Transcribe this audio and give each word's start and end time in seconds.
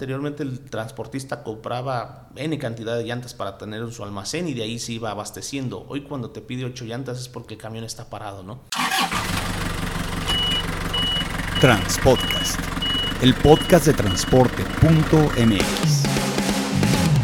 Anteriormente 0.00 0.42
el 0.42 0.60
transportista 0.60 1.42
compraba 1.42 2.30
N 2.34 2.58
cantidad 2.58 2.96
de 2.96 3.04
llantas 3.04 3.34
para 3.34 3.58
tener 3.58 3.82
en 3.82 3.92
su 3.92 4.02
almacén 4.02 4.48
y 4.48 4.54
de 4.54 4.62
ahí 4.62 4.78
se 4.78 4.92
iba 4.92 5.10
abasteciendo. 5.10 5.84
Hoy 5.90 6.04
cuando 6.04 6.30
te 6.30 6.40
pide 6.40 6.64
8 6.64 6.86
llantas 6.86 7.20
es 7.20 7.28
porque 7.28 7.52
el 7.52 7.60
camión 7.60 7.84
está 7.84 8.08
parado, 8.08 8.42
¿no? 8.42 8.62
Transpodcast, 11.60 12.58
el 13.20 13.34
podcast 13.34 13.88
de 13.88 13.92
transporte.mx. 13.92 16.04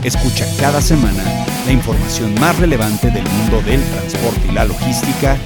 Escucha 0.05 0.45
cada 0.61 0.83
semana 0.83 1.25
la 1.65 1.73
información 1.73 2.35
más 2.35 2.59
relevante 2.59 3.11
del 3.11 3.25
mundo 3.25 3.63
del 3.63 3.83
transporte 3.85 4.49
y 4.51 4.53
la 4.53 4.67
logística 4.67 5.39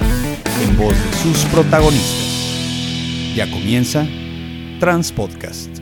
en 0.64 0.76
voz 0.76 0.96
de 0.96 1.12
sus 1.18 1.44
protagonistas. 1.44 3.36
Ya 3.36 3.48
comienza 3.48 4.04
Transpodcast. 4.80 5.79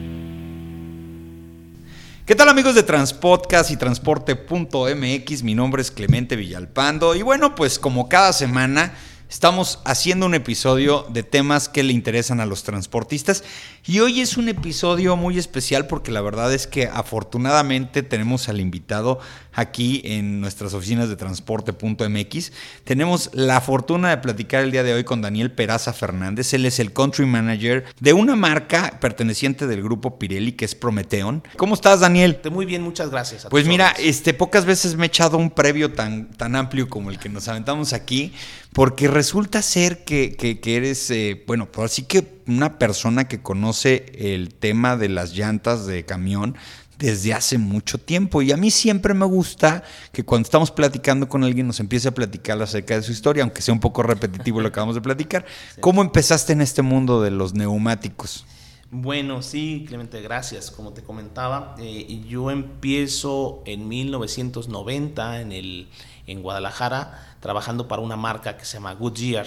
¿Qué 2.28 2.34
tal 2.34 2.50
amigos 2.50 2.74
de 2.74 2.82
Transpodcast 2.82 3.70
y 3.70 3.78
Transporte.mx? 3.78 5.42
Mi 5.42 5.54
nombre 5.54 5.80
es 5.80 5.90
Clemente 5.90 6.36
Villalpando 6.36 7.14
y 7.14 7.22
bueno, 7.22 7.54
pues 7.54 7.78
como 7.78 8.10
cada 8.10 8.34
semana 8.34 8.92
estamos 9.28 9.80
haciendo 9.84 10.26
un 10.26 10.34
episodio 10.34 11.06
de 11.10 11.22
temas 11.22 11.68
que 11.68 11.82
le 11.82 11.92
interesan 11.92 12.40
a 12.40 12.46
los 12.46 12.62
transportistas 12.62 13.44
y 13.86 14.00
hoy 14.00 14.20
es 14.20 14.36
un 14.36 14.48
episodio 14.48 15.16
muy 15.16 15.38
especial 15.38 15.86
porque 15.86 16.10
la 16.10 16.20
verdad 16.20 16.52
es 16.52 16.66
que 16.66 16.86
afortunadamente 16.86 18.02
tenemos 18.02 18.48
al 18.48 18.60
invitado 18.60 19.18
aquí 19.58 20.02
en 20.04 20.40
nuestras 20.40 20.72
oficinas 20.72 21.08
de 21.08 21.16
transporte.mx. 21.16 22.52
Tenemos 22.84 23.30
la 23.32 23.60
fortuna 23.60 24.10
de 24.10 24.18
platicar 24.18 24.62
el 24.62 24.70
día 24.70 24.84
de 24.84 24.94
hoy 24.94 25.04
con 25.04 25.20
Daniel 25.20 25.50
Peraza 25.50 25.92
Fernández. 25.92 26.54
Él 26.54 26.64
es 26.64 26.78
el 26.78 26.92
country 26.92 27.26
manager 27.26 27.84
de 27.98 28.12
una 28.12 28.36
marca 28.36 28.98
perteneciente 29.00 29.66
del 29.66 29.82
grupo 29.82 30.18
Pirelli 30.18 30.52
que 30.52 30.64
es 30.64 30.74
Prometeon. 30.74 31.42
¿Cómo 31.56 31.74
estás, 31.74 32.00
Daniel? 32.00 32.40
Muy 32.52 32.66
bien, 32.66 32.82
muchas 32.82 33.10
gracias. 33.10 33.46
pues 33.50 33.66
mira, 33.66 33.94
este, 33.98 34.32
pocas 34.32 34.64
veces 34.64 34.96
me 34.96 35.06
he 35.06 35.08
echado 35.08 35.38
un 35.38 35.50
previo 35.50 35.92
tan, 35.92 36.30
tan 36.30 36.54
amplio 36.54 36.88
como 36.88 37.10
el 37.10 37.18
que 37.18 37.28
nos 37.28 37.48
aventamos 37.48 37.92
aquí, 37.92 38.32
porque 38.72 39.08
resulta 39.18 39.62
ser 39.62 40.04
que, 40.04 40.36
que, 40.36 40.76
eres, 40.76 41.10
eh, 41.10 41.42
bueno, 41.44 41.66
pues 41.72 41.90
así 41.90 42.02
que 42.02 42.38
una 42.46 42.78
persona 42.78 43.26
que 43.26 43.42
conoce 43.42 44.06
el 44.14 44.54
tema 44.54 44.96
de 44.96 45.08
las 45.08 45.32
llantas 45.32 45.86
de 45.86 46.04
camión 46.04 46.54
desde 46.98 47.34
hace 47.34 47.58
mucho 47.58 47.98
tiempo. 47.98 48.42
Y 48.42 48.52
a 48.52 48.56
mí 48.56 48.70
siempre 48.70 49.14
me 49.14 49.26
gusta 49.26 49.82
que 50.12 50.22
cuando 50.24 50.46
estamos 50.46 50.70
platicando 50.70 51.28
con 51.28 51.42
alguien 51.42 51.66
nos 51.66 51.80
empiece 51.80 52.06
a 52.06 52.12
platicar 52.12 52.62
acerca 52.62 52.94
de 52.94 53.02
su 53.02 53.10
historia, 53.10 53.42
aunque 53.42 53.60
sea 53.60 53.74
un 53.74 53.80
poco 53.80 54.04
repetitivo 54.04 54.60
lo 54.60 54.68
que 54.68 54.74
acabamos 54.74 54.94
de 54.94 55.00
platicar. 55.00 55.44
¿Cómo 55.80 56.00
empezaste 56.00 56.52
en 56.52 56.60
este 56.60 56.82
mundo 56.82 57.20
de 57.20 57.32
los 57.32 57.54
neumáticos? 57.54 58.46
Bueno, 58.90 59.42
sí, 59.42 59.84
Clemente, 59.86 60.22
gracias. 60.22 60.70
Como 60.70 60.94
te 60.94 61.02
comentaba, 61.02 61.74
eh, 61.78 62.24
yo 62.26 62.50
empiezo 62.50 63.62
en 63.66 63.86
1990 63.86 65.42
en, 65.42 65.52
el, 65.52 65.88
en 66.26 66.42
Guadalajara 66.42 67.36
trabajando 67.40 67.86
para 67.86 68.00
una 68.00 68.16
marca 68.16 68.56
que 68.56 68.64
se 68.64 68.78
llama 68.78 68.94
Goodyear 68.94 69.46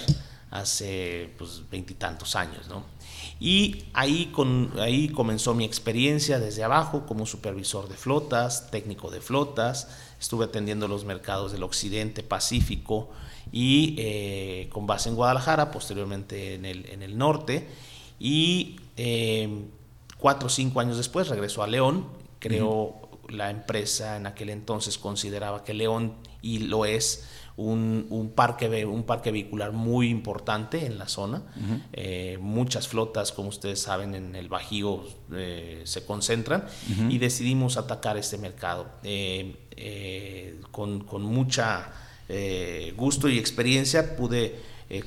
hace 0.52 1.34
pues 1.40 1.64
veintitantos 1.72 2.36
años, 2.36 2.68
¿no? 2.68 2.84
Y 3.40 3.86
ahí, 3.94 4.28
con, 4.28 4.74
ahí 4.80 5.10
comenzó 5.10 5.56
mi 5.56 5.66
experiencia 5.66 6.38
desde 6.40 6.64
abajo 6.64 7.08
como 7.08 7.26
supervisor 7.26 7.90
de 7.90 7.96
flotas, 7.96 8.70
técnico 8.70 9.10
de 9.10 9.22
flotas, 9.22 9.88
estuve 10.20 10.46
atendiendo 10.46 10.88
los 10.88 11.04
mercados 11.06 11.52
del 11.52 11.64
occidente, 11.64 12.22
Pacífico 12.22 13.10
y 13.52 13.96
eh, 13.98 14.70
con 14.72 14.86
base 14.86 15.10
en 15.10 15.16
Guadalajara, 15.16 15.72
posteriormente 15.72 16.54
en 16.54 16.66
el, 16.66 16.86
en 16.92 17.02
el 17.02 17.18
norte. 17.18 17.68
Y 18.24 18.80
eh, 18.98 19.50
cuatro 20.20 20.46
o 20.46 20.50
cinco 20.50 20.80
años 20.80 20.98
después 20.98 21.28
regresó 21.28 21.64
a 21.64 21.68
León, 21.68 22.06
creó 22.38 23.10
la 23.30 23.50
empresa 23.50 24.18
en 24.18 24.28
aquel 24.28 24.52
entonces 24.52 25.00
consideraba 25.00 25.64
que 25.64 25.74
León, 25.74 26.14
y 26.42 26.60
lo 26.60 26.86
es, 26.86 27.28
un, 27.58 28.34
parque, 28.36 28.86
un 28.86 29.04
parque 29.04 29.32
vehicular 29.32 29.72
muy 29.72 30.10
importante 30.10 30.86
en 30.86 30.98
la 30.98 31.08
zona. 31.08 31.42
Eh, 31.94 32.38
muchas 32.40 32.88
flotas, 32.88 33.32
como 33.32 33.50
ustedes 33.50 33.80
saben, 33.80 34.16
en 34.16 34.36
el 34.36 34.48
Bajío 34.50 35.04
eh, 35.34 35.82
se 35.86 36.06
concentran 36.06 36.66
y 37.10 37.18
decidimos 37.18 37.78
atacar 37.78 38.18
este 38.18 38.38
mercado 38.38 38.88
eh, 39.04 40.60
con, 40.72 41.02
con, 41.06 41.24
mucha 41.24 41.92
gusto 42.96 43.30
y 43.30 43.38
experiencia. 43.38 44.16
Pude 44.16 44.56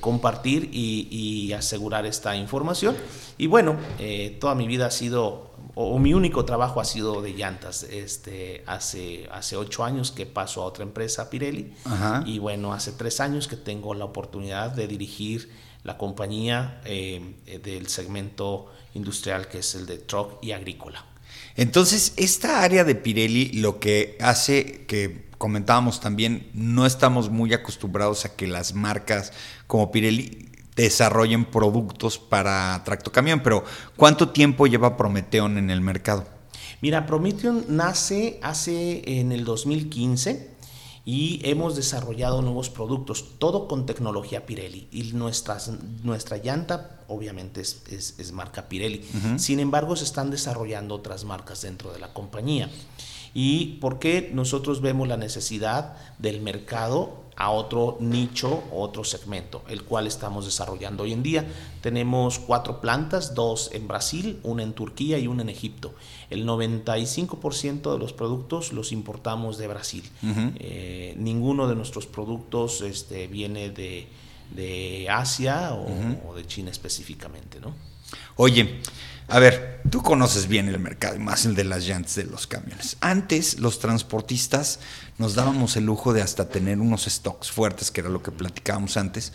compartir 0.01 0.71
y, 0.73 1.09
y, 1.11 1.53
asegurar 1.53 2.07
esta 2.07 2.37
información. 2.37 2.97
Y 3.39 3.47
bueno, 3.47 3.77
toda 4.41 4.55
mi 4.55 4.67
vida 4.67 4.87
ha 4.87 4.91
sido 4.91 5.55
o, 5.75 5.99
mi 5.99 6.15
único 6.15 6.45
trabajo 6.45 6.81
ha 6.81 6.85
sido 6.85 7.21
de 7.23 7.33
llantas. 7.33 7.83
Este, 7.85 8.63
hace, 8.67 9.29
hace 9.33 9.57
ocho 9.57 9.85
años 9.85 10.13
que 10.13 10.27
paso 10.27 10.63
a 10.63 10.67
otra 10.67 10.85
empresa, 10.85 11.31
Pirelli, 11.31 11.73
y 12.25 12.39
bueno, 12.39 12.73
hace 12.73 12.93
tres 12.93 13.21
años 13.21 13.49
que 13.49 13.57
tengo 13.57 13.95
la 13.95 14.05
oportunidad 14.05 14.71
de 14.71 14.87
dirigir 14.87 15.51
la 15.83 15.99
compañía 15.99 16.81
eh, 16.85 17.35
del 17.63 17.89
segmento 17.89 18.73
industrial 18.95 19.49
que 19.49 19.59
es 19.59 19.75
el 19.75 19.87
de 19.87 19.99
truck 19.99 20.43
y 20.43 20.53
agrícola. 20.53 21.05
Entonces, 21.57 22.15
esta 22.17 22.63
área 22.63 22.85
de 22.85 22.95
Pirelli 22.95 23.53
lo 23.55 23.79
que 23.79 24.17
hace 24.21 24.87
que 24.87 25.24
comentábamos 25.39 26.01
también, 26.01 26.51
no 26.55 26.87
estamos 26.87 27.31
muy 27.31 27.53
acostumbrados 27.53 28.25
a 28.25 28.37
que 28.37 28.47
las 28.47 28.75
marcas 28.75 29.33
como 29.67 29.91
Pirelli 29.91 30.49
desarrollen 30.77 31.45
productos 31.45 32.19
para 32.19 32.83
tractocamión, 32.85 33.41
pero 33.41 33.65
¿cuánto 33.97 34.31
tiempo 34.31 34.67
lleva 34.67 34.97
Prometeon 34.97 35.59
en 35.59 35.71
el 35.71 35.81
mercado? 35.81 36.27
Mira, 36.81 37.07
Prometeon 37.07 37.65
nace 37.69 38.39
hace 38.43 39.21
en 39.21 39.33
el 39.33 39.45
2015 39.45 40.55
y 41.07 41.41
hemos 41.45 41.77
desarrollado 41.77 42.41
nuevos 42.41 42.71
productos, 42.71 43.39
todo 43.39 43.69
con 43.69 43.87
tecnología 43.87 44.47
Pirelli. 44.47 44.89
Y 44.91 45.13
nuestras, 45.13 45.71
nuestra 46.03 46.39
llanta 46.39 47.03
obviamente 47.09 47.61
es, 47.61 48.33
marca 48.33 48.69
Pirelli. 48.69 49.05
Sin 49.37 49.61
embargo, 49.61 49.97
se 49.97 50.05
están 50.05 50.31
desarrollando 50.31 50.95
otras 50.95 51.25
marcas 51.25 51.63
dentro 51.63 51.93
de 51.93 51.99
la 51.99 52.13
compañía. 52.13 52.71
¿Y 53.35 53.79
por 53.81 53.99
qué 53.99 54.31
nosotros 54.33 54.81
vemos 54.81 55.09
la 55.09 55.17
necesidad 55.17 55.97
del 56.19 56.41
mercado 56.41 57.25
a 57.37 57.51
otro 57.51 57.97
nicho, 58.01 58.63
otro 58.73 59.03
segmento, 59.05 59.63
el 59.69 59.83
cual 59.83 60.07
estamos 60.07 60.45
desarrollando 60.45 61.03
hoy 61.03 61.13
en 61.13 61.23
día. 61.23 61.45
Tenemos 61.81 62.39
cuatro 62.39 62.81
plantas, 62.81 63.35
dos 63.35 63.71
en 63.73 63.89
Brasil, 63.89 64.39
una 64.43 64.63
en 64.63 64.73
Turquía 64.73 65.19
y 65.19 65.27
una 65.27 65.43
en 65.43 65.49
Egipto. 65.49 65.95
El 66.31 66.47
95% 66.47 67.93
de 67.93 67.99
los 67.99 68.13
productos 68.13 68.73
los 68.73 68.93
importamos 68.93 69.59
de 69.59 69.69
Brasil. 69.69 70.05
Eh, 70.59 71.15
ninguno 71.19 71.67
de 71.67 71.75
nuestros 71.75 72.07
productos 72.07 72.81
este, 72.83 73.27
viene 73.27 73.71
de, 73.71 74.09
Asia 75.11 75.75
o, 75.75 76.31
o, 76.31 76.35
de 76.35 76.47
China 76.47 76.71
específicamente, 76.71 77.61
¿no? 77.61 77.75
Oye, 78.37 78.81
a 79.29 79.39
ver, 79.39 79.81
tú 79.91 80.03
conoces 80.03 80.49
bien 80.49 80.69
el 80.69 80.79
mercado, 80.79 81.19
más 81.19 81.47
el 81.47 81.55
de 81.55 81.65
las 81.65 81.87
llantas 81.87 82.15
de 82.17 82.25
los 82.25 82.47
camiones. 82.47 82.97
Antes 83.01 83.59
los 83.59 83.79
transportistas 83.79 84.81
nos 85.19 85.35
dábamos 85.35 85.77
el 85.77 85.87
lujo 85.87 86.13
de 86.13 86.23
hasta 86.23 86.49
tener 86.49 86.79
unos 86.79 87.05
stocks 87.05 87.51
fuertes, 87.51 87.91
que 87.91 88.01
era 88.01 88.11
lo 88.11 88.23
que 88.23 88.31
platicábamos 88.31 88.97
antes, 88.97 89.33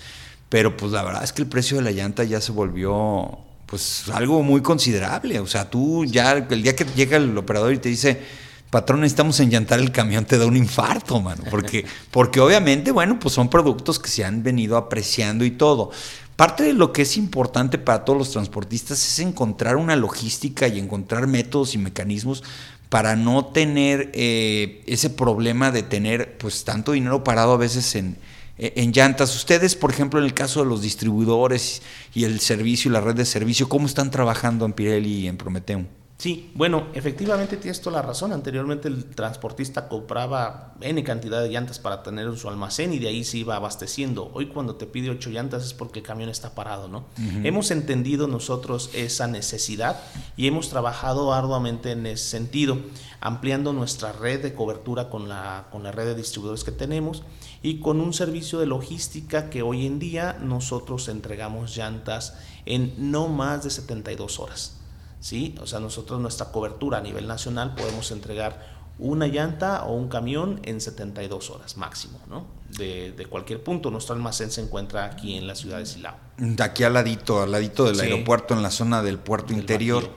pero 0.50 0.78
pues 0.78 0.92
la 0.92 1.04
verdad 1.04 1.24
es 1.24 1.34
que 1.34 1.42
el 1.42 1.48
precio 1.48 1.78
de 1.78 1.84
la 1.84 1.92
llanta 1.92 2.24
ya 2.24 2.42
se 2.42 2.52
volvió 2.52 3.40
pues 3.66 4.10
algo 4.10 4.42
muy 4.44 4.62
considerable. 4.62 5.40
O 5.40 5.48
sea, 5.48 5.70
tú 5.70 6.06
ya 6.06 6.34
el 6.34 6.64
día 6.64 6.76
que 6.76 6.86
llega 6.86 7.18
el 7.18 7.38
operador 7.38 7.74
y 7.74 7.78
te 7.78 7.90
dice, 7.90 8.20
patrón, 8.70 9.02
necesitamos 9.02 9.40
enllantar 9.40 9.80
el 9.80 9.92
camión, 9.92 10.26
te 10.26 10.38
da 10.38 10.46
un 10.46 10.58
infarto, 10.58 11.22
mano. 11.22 11.44
Porque, 11.50 11.86
porque 12.12 12.40
obviamente, 12.40 12.92
bueno, 12.92 13.20
pues 13.20 13.34
son 13.34 13.50
productos 13.50 14.00
que 14.00 14.10
se 14.10 14.26
han 14.26 14.44
venido 14.44 14.78
apreciando 14.78 15.46
y 15.46 15.52
todo. 15.52 15.92
Parte 16.40 16.64
de 16.64 16.72
lo 16.72 16.94
que 16.94 17.02
es 17.02 17.18
importante 17.18 17.78
para 17.78 18.06
todos 18.06 18.18
los 18.18 18.32
transportistas 18.32 19.06
es 19.06 19.20
encontrar 19.20 19.76
una 19.76 19.98
logística 19.98 20.70
y 20.70 20.80
encontrar 20.80 21.28
métodos 21.28 21.76
y 21.76 21.78
mecanismos 21.78 22.46
para 22.88 23.18
no 23.18 23.48
tener 23.48 24.10
eh, 24.14 24.82
ese 24.88 25.10
problema 25.10 25.70
de 25.70 25.84
tener 25.84 26.38
pues 26.38 26.64
tanto 26.64 26.94
dinero 26.94 27.26
parado 27.26 27.52
a 27.52 27.58
veces 27.58 27.94
en, 27.96 28.16
en 28.58 28.94
llantas. 28.94 29.36
Ustedes, 29.36 29.76
por 29.76 29.92
ejemplo, 29.92 30.18
en 30.18 30.28
el 30.28 30.34
caso 30.34 30.62
de 30.62 30.70
los 30.70 30.82
distribuidores 30.82 31.82
y 32.16 32.24
el 32.24 32.40
servicio 32.40 32.90
y 32.90 32.94
la 32.94 33.02
red 33.02 33.16
de 33.16 33.26
servicio, 33.26 33.68
¿cómo 33.68 33.86
están 33.86 34.10
trabajando 34.10 34.66
en 34.66 34.72
Pirelli 34.72 35.16
y 35.16 35.28
en 35.28 35.36
Prometeum? 35.36 35.88
Sí, 36.20 36.52
bueno, 36.54 36.88
efectivamente 36.96 37.56
tienes 37.56 37.80
toda 37.80 37.96
la 37.96 38.02
razón. 38.02 38.34
Anteriormente 38.34 38.90
el 38.90 39.06
transportista 39.06 39.88
compraba 39.88 40.74
N 40.82 41.02
cantidad 41.06 41.42
de 41.42 41.48
llantas 41.48 41.80
para 41.80 42.04
tener 42.04 42.28
en 42.28 42.36
su 42.36 42.50
almacén 42.50 42.92
y 42.92 43.00
de 43.00 43.08
ahí 43.08 43.24
se 43.24 43.38
iba 43.38 43.56
abasteciendo. 43.56 44.30
Hoy 44.34 44.48
cuando 44.48 44.76
te 44.76 44.86
pide 44.86 45.12
ocho 45.12 45.30
llantas 45.30 45.64
es 45.64 45.74
porque 45.74 46.00
el 46.00 46.06
camión 46.06 46.28
está 46.28 46.56
parado, 46.56 46.90
¿no? 46.90 47.06
Hemos 47.46 47.72
entendido 47.72 48.28
nosotros 48.28 48.90
esa 48.94 49.28
necesidad 49.28 49.98
y 50.36 50.48
hemos 50.48 50.68
trabajado 50.68 51.34
arduamente 51.34 51.92
en 51.92 52.06
ese 52.06 52.28
sentido, 52.28 52.80
ampliando 53.22 53.72
nuestra 53.72 54.12
red 54.12 54.44
de 54.44 54.54
cobertura 54.54 55.10
con 55.10 55.30
la, 55.30 55.68
con 55.72 55.84
la 55.84 55.94
red 55.94 56.08
de 56.08 56.16
distribuidores 56.16 56.66
que 56.66 56.74
tenemos 56.74 57.24
y 57.64 57.80
con 57.80 58.02
un 58.02 58.12
servicio 58.12 58.60
de 58.60 58.66
logística 58.66 59.50
que 59.50 59.62
hoy 59.62 59.86
en 59.86 60.00
día 60.00 60.38
nosotros 60.42 61.08
entregamos 61.08 61.78
llantas 61.78 62.36
en 62.66 63.10
no 63.10 63.30
más 63.30 63.64
de 63.64 63.70
72 63.70 64.38
horas 64.42 64.79
¿sí? 65.20 65.56
O 65.62 65.68
sea, 65.68 65.80
nosotros 65.80 66.20
nuestra 66.20 66.52
cobertura 66.52 67.00
a 67.00 67.02
nivel 67.02 67.28
nacional 67.28 67.76
podemos 67.76 68.12
entregar 68.12 68.80
una 69.00 69.28
llanta 69.28 69.86
o 69.86 69.96
un 69.96 70.10
camión 70.10 70.60
en 70.64 70.82
72 70.82 71.50
horas 71.50 71.78
máximo, 71.78 72.20
¿no? 72.28 72.46
De, 72.78 73.26
cualquier 73.30 73.64
punto. 73.64 73.90
Nuestro 73.92 74.14
almacén 74.14 74.52
se 74.52 74.62
encuentra 74.62 75.06
aquí 75.06 75.38
en 75.38 75.48
la 75.48 75.56
ciudad 75.56 75.80
de 75.80 75.86
Silao. 75.86 76.16
De 76.38 76.62
aquí 76.62 76.84
al 76.84 76.94
ladito, 76.94 77.42
al 77.42 77.52
ladito 77.52 77.86
del 77.86 78.00
aeropuerto, 78.00 78.54
en 78.54 78.62
la 78.62 78.72
zona 78.72 79.02
del 79.02 79.18
puerto 79.18 79.54
interior. 79.54 80.10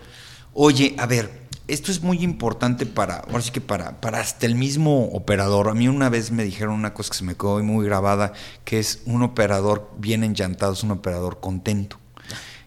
Oye, 0.53 0.95
a 0.99 1.07
ver, 1.07 1.43
esto 1.69 1.93
es 1.93 2.03
muy 2.03 2.23
importante 2.23 2.85
para, 2.85 3.19
ahora 3.21 3.41
sí 3.41 3.53
que 3.53 3.61
para, 3.61 4.01
para 4.01 4.21
hasta 4.21 4.47
el 4.47 4.57
mismo 4.57 5.07
operador. 5.13 5.69
A 5.69 5.75
mí 5.75 5.89
una 5.89 6.09
vez 6.09 6.33
me 6.33 6.45
dijeron 6.45 6.75
una 6.75 6.93
cosa 6.93 7.11
que 7.11 7.19
se 7.19 7.25
me 7.25 7.37
quedó 7.37 7.63
muy 7.63 7.87
grabada, 7.87 8.33
que 8.65 8.81
es 8.81 9.03
un 9.07 9.23
operador 9.23 9.91
bien 9.97 10.25
enllantado, 10.25 10.73
es 10.73 10.83
un 10.83 10.91
operador 10.91 11.41
contento. 11.41 11.99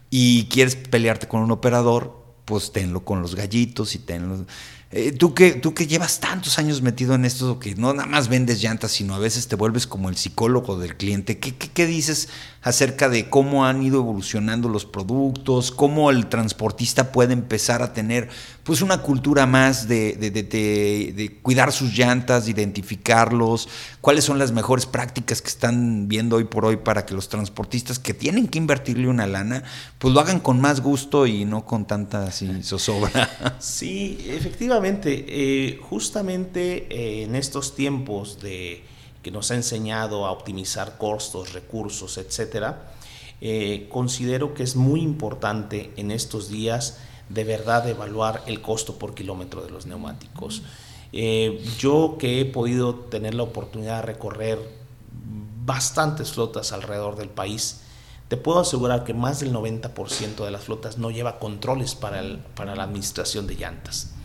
Y 0.10 0.46
quieres 0.46 0.76
pelearte 0.76 1.28
con 1.28 1.42
un 1.42 1.52
operador, 1.52 2.25
pues 2.46 2.72
tenlo 2.72 3.04
con 3.04 3.22
los 3.22 3.36
gallitos 3.36 3.96
y 3.96 4.00
tenlo 4.00 4.46
eh, 4.98 5.12
tú, 5.12 5.34
que, 5.34 5.52
tú 5.52 5.74
que 5.74 5.88
llevas 5.88 6.22
tantos 6.22 6.58
años 6.58 6.82
metido 6.82 7.16
en 7.16 7.26
esto, 7.26 7.60
que 7.60 7.76
no 7.76 7.94
nada 7.94 8.08
más 8.08 8.30
vendes 8.30 8.62
llantas, 8.62 8.94
sino 8.94 9.14
a 9.14 9.20
veces 9.20 9.50
te 9.50 9.58
vuelves 9.58 9.88
como 9.88 10.08
el 10.08 10.16
psicólogo 10.16 10.80
del 10.80 10.96
cliente, 10.96 11.38
¿qué, 11.38 11.54
qué, 11.54 11.86
dices 11.86 12.30
acerca 12.62 13.10
de 13.10 13.30
cómo 13.30 13.66
han 13.66 13.84
ido 13.84 14.00
evolucionando 14.00 14.70
los 14.70 14.86
productos, 14.86 15.72
cómo 15.72 16.12
el 16.12 16.28
transportista 16.28 17.12
puede 17.12 17.34
empezar 17.34 17.82
a 17.82 17.92
tener 17.92 18.30
pues 18.66 18.82
una 18.82 19.04
cultura 19.04 19.46
más 19.46 19.88
de, 19.88 20.14
de, 20.14 20.32
de, 20.32 21.40
cuidar 21.44 21.72
sus 21.72 21.96
llantas, 21.96 22.46
de 22.46 22.52
identificarlos, 22.52 23.70
cuáles 24.02 24.26
son 24.26 24.40
las 24.40 24.52
mejores 24.52 24.88
prácticas 24.88 25.40
que 25.40 25.50
están 25.50 26.08
viendo 26.08 26.38
hoy 26.38 26.46
por 26.46 26.66
hoy 26.66 26.78
para 26.78 27.06
que 27.06 27.14
los 27.14 27.30
transportistas 27.30 28.00
que 28.00 28.16
tienen 28.16 28.48
que 28.48 28.58
invertirle 28.58 29.08
una 29.08 29.28
lana, 29.28 29.64
pues 30.00 30.16
lo 30.16 30.20
hagan 30.20 30.40
con 30.40 30.60
más 30.60 30.82
gusto 30.82 31.28
y 31.28 31.46
no 31.46 31.64
con 31.64 31.86
tanta 31.86 32.32
zozobra. 32.32 33.30
Sí, 33.60 34.26
efectivamente, 34.28 35.26
eh, 35.28 35.80
justamente 35.80 36.88
eh, 36.90 37.24
en 37.24 37.36
estos 37.36 37.76
tiempos 37.76 38.42
de 38.42 38.84
que 39.22 39.30
nos 39.30 39.52
ha 39.52 39.56
enseñado 39.56 40.26
a 40.26 40.32
optimizar 40.32 40.98
costos, 40.98 41.54
recursos, 41.54 42.18
etcétera, 42.18 42.92
eh, 43.42 43.88
considero 43.92 44.56
que 44.56 44.64
es 44.64 44.76
muy 44.76 45.02
importante 45.02 45.92
en 45.98 46.10
estos 46.10 46.50
días 46.50 46.98
de 47.30 47.44
verdad 47.44 47.88
evaluar 47.88 48.44
el 48.46 48.62
costo 48.62 48.98
por 48.98 49.14
kilómetro 49.16 49.64
de 49.64 49.72
los 49.72 49.86
neumáticos. 49.86 50.62
Eh, 51.12 51.64
yo 51.80 52.18
que 52.20 52.42
he 52.42 52.46
podido 52.46 52.96
tener 52.96 53.34
la 53.34 53.44
oportunidad 53.44 53.98
de 53.98 54.02
recorrer 54.04 54.60
bastantes 55.66 56.32
flotas 56.32 56.72
alrededor 56.72 57.16
del 57.16 57.30
país, 57.30 57.82
te 58.28 58.38
puedo 58.38 58.60
asegurar 58.60 59.04
que 59.04 59.14
más 59.14 59.40
del 59.40 59.54
90% 59.54 60.44
de 60.44 60.52
las 60.52 60.64
flotas 60.64 60.98
no 60.98 61.12
lleva 61.12 61.40
controles 61.40 61.96
para, 61.96 62.22
para 62.56 62.76
la 62.76 62.84
administración 62.84 63.48
de 63.48 63.56
llantas. 63.56 64.16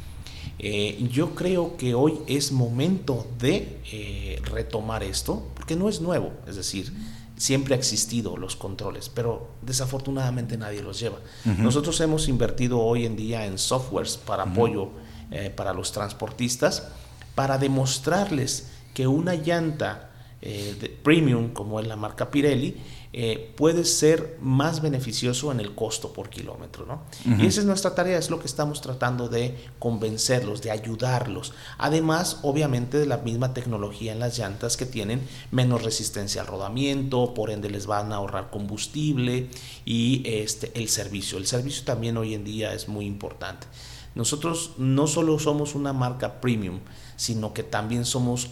Eh, 0.59 1.09
yo 1.11 1.35
creo 1.35 1.79
que 1.79 1.95
hoy 1.95 2.19
es 2.27 2.53
momento 2.53 3.27
de 3.39 3.81
eh, 3.93 4.43
retomar 4.45 5.03
esto, 5.03 5.43
porque 5.55 5.75
no 5.75 5.89
es 5.89 6.03
nuevo, 6.03 6.33
es 6.47 6.57
decir, 6.57 6.93
siempre 7.41 7.75
ha 7.75 7.79
existido 7.79 8.37
los 8.37 8.55
controles, 8.55 9.09
pero 9.09 9.49
desafortunadamente 9.63 10.59
nadie 10.59 10.83
los 10.83 11.01
lleva. 11.01 11.17
Nosotros 11.45 11.99
hemos 12.03 12.29
invertido 12.29 12.79
hoy 12.81 13.07
en 13.07 13.17
día 13.17 13.47
en 13.47 13.57
softwares 13.57 14.19
para 14.19 14.43
apoyo 14.43 14.91
eh, 15.31 15.49
para 15.49 15.73
los 15.73 15.91
transportistas, 15.91 16.89
para 17.35 17.57
demostrarles 17.57 18.69
que 18.93 19.07
una 19.07 19.37
llanta 19.37 20.10
eh, 20.43 20.75
de 20.81 20.89
premium, 20.89 21.53
como 21.53 21.81
es 21.81 21.87
la 21.87 21.97
marca 21.97 22.31
Pirelli, 22.31 22.77
eh, 23.13 23.53
puede 23.57 23.85
ser 23.85 24.39
más 24.41 24.81
beneficioso 24.81 25.51
en 25.51 25.59
el 25.59 25.75
costo 25.75 26.13
por 26.13 26.31
kilómetro. 26.31 26.87
¿no? 26.87 27.03
Y 27.39 27.47
esa 27.47 27.61
es 27.61 27.67
nuestra 27.67 27.95
tarea, 27.95 28.17
es 28.17 28.31
lo 28.31 28.39
que 28.39 28.47
estamos 28.47 28.81
tratando 28.81 29.29
de 29.29 29.55
convencerlos, 29.81 30.63
de 30.63 30.71
ayudarlos. 30.71 31.53
Además, 31.77 32.39
obviamente, 32.43 32.99
de 32.99 33.07
la 33.07 33.19
misma 33.19 33.53
tecnología 33.53 34.13
en 34.13 34.21
las 34.21 34.39
llantas 34.39 34.77
que 34.77 34.87
tienen 34.87 35.27
menos 35.51 35.83
resistencia 35.83 36.41
al 36.41 36.47
rodamiento, 36.47 37.35
por 37.35 37.51
ende 37.51 37.69
les 37.69 37.87
van 37.87 38.13
a 38.13 38.17
ahorrar 38.17 38.51
combustible 38.51 39.49
y 39.85 40.23
este, 40.25 40.71
el 40.81 40.89
servicio. 40.89 41.37
El 41.37 41.47
servicio 41.47 41.85
también 41.85 42.17
hoy 42.17 42.35
en 42.35 42.45
día 42.45 42.73
es 42.73 42.89
muy 42.89 43.07
importante. 43.07 43.67
Nosotros 44.15 44.73
no 44.79 45.07
solo 45.07 45.39
somos 45.39 45.75
una 45.75 45.93
marca 45.93 46.41
premium, 46.41 46.81
sino 47.17 47.53
que 47.53 47.63
también 47.63 48.05
somos 48.05 48.51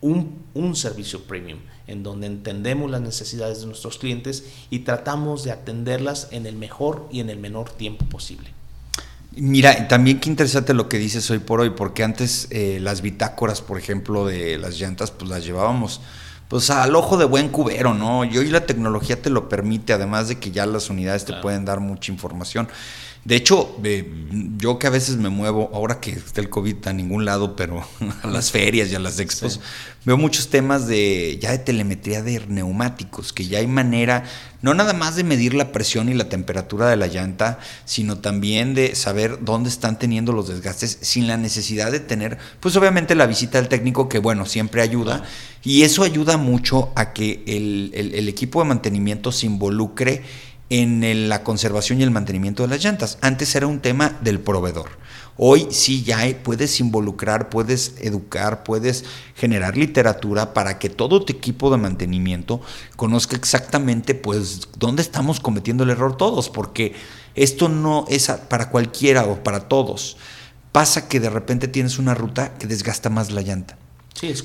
un, 0.00 0.42
un, 0.54 0.76
servicio 0.76 1.22
premium, 1.24 1.58
en 1.86 2.02
donde 2.02 2.26
entendemos 2.26 2.90
las 2.90 3.00
necesidades 3.00 3.60
de 3.60 3.66
nuestros 3.66 3.98
clientes 3.98 4.44
y 4.70 4.80
tratamos 4.80 5.44
de 5.44 5.52
atenderlas 5.52 6.28
en 6.30 6.46
el 6.46 6.56
mejor 6.56 7.06
y 7.10 7.20
en 7.20 7.30
el 7.30 7.38
menor 7.38 7.70
tiempo 7.70 8.04
posible. 8.06 8.50
Mira, 9.36 9.86
también 9.86 10.18
qué 10.18 10.28
interesante 10.28 10.74
lo 10.74 10.88
que 10.88 10.98
dices 10.98 11.30
hoy 11.30 11.38
por 11.38 11.60
hoy, 11.60 11.70
porque 11.70 12.02
antes 12.02 12.48
eh, 12.50 12.78
las 12.80 13.00
bitácoras, 13.00 13.62
por 13.62 13.78
ejemplo, 13.78 14.26
de 14.26 14.58
las 14.58 14.78
llantas, 14.80 15.10
pues 15.10 15.30
las 15.30 15.44
llevábamos 15.44 16.00
pues 16.50 16.68
al 16.70 16.96
ojo 16.96 17.16
de 17.16 17.26
buen 17.26 17.48
cubero, 17.48 17.94
¿no? 17.94 18.24
Y 18.24 18.36
hoy 18.36 18.48
la 18.48 18.66
tecnología 18.66 19.22
te 19.22 19.30
lo 19.30 19.48
permite, 19.48 19.92
además 19.92 20.26
de 20.26 20.40
que 20.40 20.50
ya 20.50 20.66
las 20.66 20.90
unidades 20.90 21.24
te 21.24 21.32
pueden 21.34 21.64
dar 21.64 21.78
mucha 21.78 22.10
información. 22.10 22.68
De 23.24 23.36
hecho, 23.36 23.76
yo 24.56 24.78
que 24.78 24.86
a 24.86 24.90
veces 24.90 25.16
me 25.16 25.28
muevo, 25.28 25.70
ahora 25.74 26.00
que 26.00 26.12
está 26.12 26.40
el 26.40 26.48
COVID 26.48 26.86
a 26.86 26.94
ningún 26.94 27.26
lado, 27.26 27.54
pero 27.54 27.86
a 28.22 28.26
las 28.26 28.50
ferias 28.50 28.90
y 28.90 28.94
a 28.94 28.98
las 28.98 29.20
expos, 29.20 29.60
veo 30.06 30.16
muchos 30.16 30.48
temas 30.48 30.86
de 30.86 31.38
ya 31.38 31.50
de 31.50 31.58
telemetría 31.58 32.22
de 32.22 32.42
neumáticos, 32.48 33.34
que 33.34 33.46
ya 33.46 33.58
hay 33.58 33.66
manera, 33.66 34.24
no 34.62 34.72
nada 34.72 34.94
más 34.94 35.16
de 35.16 35.24
medir 35.24 35.52
la 35.52 35.70
presión 35.70 36.08
y 36.08 36.14
la 36.14 36.30
temperatura 36.30 36.88
de 36.88 36.96
la 36.96 37.08
llanta, 37.08 37.58
sino 37.84 38.18
también 38.20 38.72
de 38.72 38.94
saber 38.94 39.44
dónde 39.44 39.68
están 39.68 39.98
teniendo 39.98 40.32
los 40.32 40.48
desgastes 40.48 40.96
sin 41.02 41.26
la 41.26 41.36
necesidad 41.36 41.92
de 41.92 42.00
tener, 42.00 42.38
pues 42.60 42.74
obviamente 42.76 43.14
la 43.14 43.26
visita 43.26 43.58
del 43.58 43.68
técnico, 43.68 44.08
que 44.08 44.18
bueno, 44.18 44.46
siempre 44.46 44.80
ayuda, 44.80 45.24
y 45.62 45.82
eso 45.82 46.04
ayuda 46.04 46.38
mucho 46.38 46.90
a 46.96 47.12
que 47.12 47.42
el, 47.46 47.90
el 47.94 48.28
equipo 48.30 48.62
de 48.62 48.68
mantenimiento 48.70 49.30
se 49.30 49.44
involucre 49.44 50.22
en 50.70 51.28
la 51.28 51.42
conservación 51.42 52.00
y 52.00 52.04
el 52.04 52.12
mantenimiento 52.12 52.62
de 52.62 52.68
las 52.68 52.82
llantas. 52.82 53.18
Antes 53.20 53.54
era 53.54 53.66
un 53.66 53.80
tema 53.80 54.16
del 54.22 54.40
proveedor. 54.40 54.88
Hoy 55.36 55.68
sí 55.70 56.02
ya 56.02 56.20
puedes 56.42 56.80
involucrar, 56.80 57.48
puedes 57.48 57.94
educar, 58.00 58.62
puedes 58.62 59.04
generar 59.34 59.76
literatura 59.76 60.54
para 60.54 60.78
que 60.78 60.90
todo 60.90 61.24
tu 61.24 61.32
equipo 61.32 61.70
de 61.70 61.78
mantenimiento 61.78 62.60
conozca 62.96 63.36
exactamente 63.36 64.14
pues 64.14 64.68
dónde 64.78 65.02
estamos 65.02 65.40
cometiendo 65.40 65.84
el 65.84 65.90
error 65.90 66.16
todos, 66.16 66.50
porque 66.50 66.94
esto 67.34 67.68
no 67.68 68.04
es 68.08 68.28
para 68.48 68.70
cualquiera 68.70 69.24
o 69.24 69.42
para 69.42 69.60
todos. 69.68 70.18
Pasa 70.72 71.08
que 71.08 71.20
de 71.20 71.30
repente 71.30 71.68
tienes 71.68 71.98
una 71.98 72.14
ruta 72.14 72.54
que 72.58 72.66
desgasta 72.66 73.10
más 73.10 73.32
la 73.32 73.40
llanta. 73.40 73.78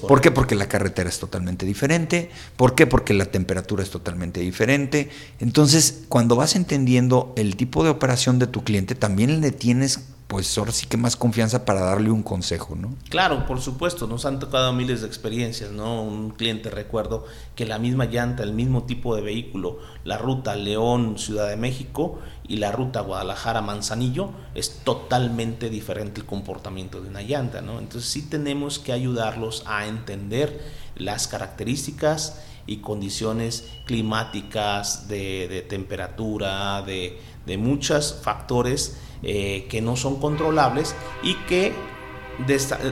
¿Por 0.08 0.22
qué? 0.22 0.32
Porque 0.32 0.56
la 0.56 0.70
carretera 0.70 1.10
es 1.10 1.20
totalmente 1.20 1.66
diferente. 1.66 2.30
¿Por 2.56 2.76
qué? 2.76 2.88
Porque 2.88 3.14
la 3.14 3.26
temperatura 3.26 3.84
es 3.84 3.90
totalmente 3.90 4.40
diferente. 4.40 5.10
Entonces, 5.40 6.04
cuando 6.08 6.36
vas 6.36 6.56
entendiendo 6.56 7.34
el 7.36 7.56
tipo 7.56 7.84
de 7.84 7.90
operación 7.90 8.40
de 8.40 8.48
tu 8.48 8.64
cliente, 8.64 8.96
también 8.96 9.42
le 9.42 9.52
tienes 9.52 10.00
pues 10.28 10.58
ahora 10.58 10.72
sí 10.72 10.88
que 10.88 10.98
más 10.98 11.16
confianza 11.16 11.66
para 11.66 11.82
darle 11.82 12.10
un 12.10 12.24
consejo, 12.24 12.76
¿no? 12.76 12.96
Claro, 13.10 13.46
por 13.46 13.62
supuesto, 13.62 14.08
nos 14.08 14.26
han 14.26 14.40
tocado 14.40 14.74
miles 14.74 15.02
de 15.02 15.08
experiencias, 15.08 15.72
¿no? 15.72 16.02
Un 16.02 16.32
cliente, 16.32 16.72
recuerdo, 16.72 17.26
que 17.56 17.66
la 17.66 17.78
misma 17.78 18.06
llanta, 18.06 18.42
el 18.42 18.54
mismo 18.54 18.84
tipo 18.84 19.16
de 19.16 19.22
vehículo, 19.22 19.80
la 20.04 20.18
ruta 20.18 20.56
León-Ciudad 20.56 21.48
de 21.48 21.58
México 21.58 22.20
y 22.48 22.58
la 22.58 22.72
ruta 22.72 23.02
Guadalajara-Manzanillo, 23.02 24.32
es 24.56 24.80
totalmente 24.84 25.70
diferente 25.70 26.22
el 26.22 26.26
comportamiento 26.26 27.02
de 27.02 27.10
una 27.10 27.22
llanta, 27.22 27.62
¿no? 27.62 27.78
Entonces 27.78 28.10
sí 28.10 28.24
tenemos 28.24 28.80
que 28.80 28.94
ayudarlos 28.94 29.64
a 29.68 29.86
entender 29.86 30.60
las 30.96 31.28
características 31.28 32.42
y 32.66 32.78
condiciones 32.78 33.68
climáticas, 33.86 35.08
de, 35.08 35.64
temperatura, 35.70 36.82
de 36.82 37.58
muchos 37.60 38.20
factores 38.24 38.98
eh, 39.26 39.66
que 39.70 39.82
no 39.82 39.96
son 39.96 40.20
controlables 40.20 40.96
y 41.24 41.36
que 41.48 41.74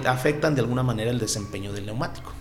afectan 0.05 0.55
de 0.55 0.61
alguna 0.61 0.81
manera 0.81 1.11
el 1.11 1.19
desempeño 1.19 1.71
del 1.71 1.85
neumático. 1.85 2.31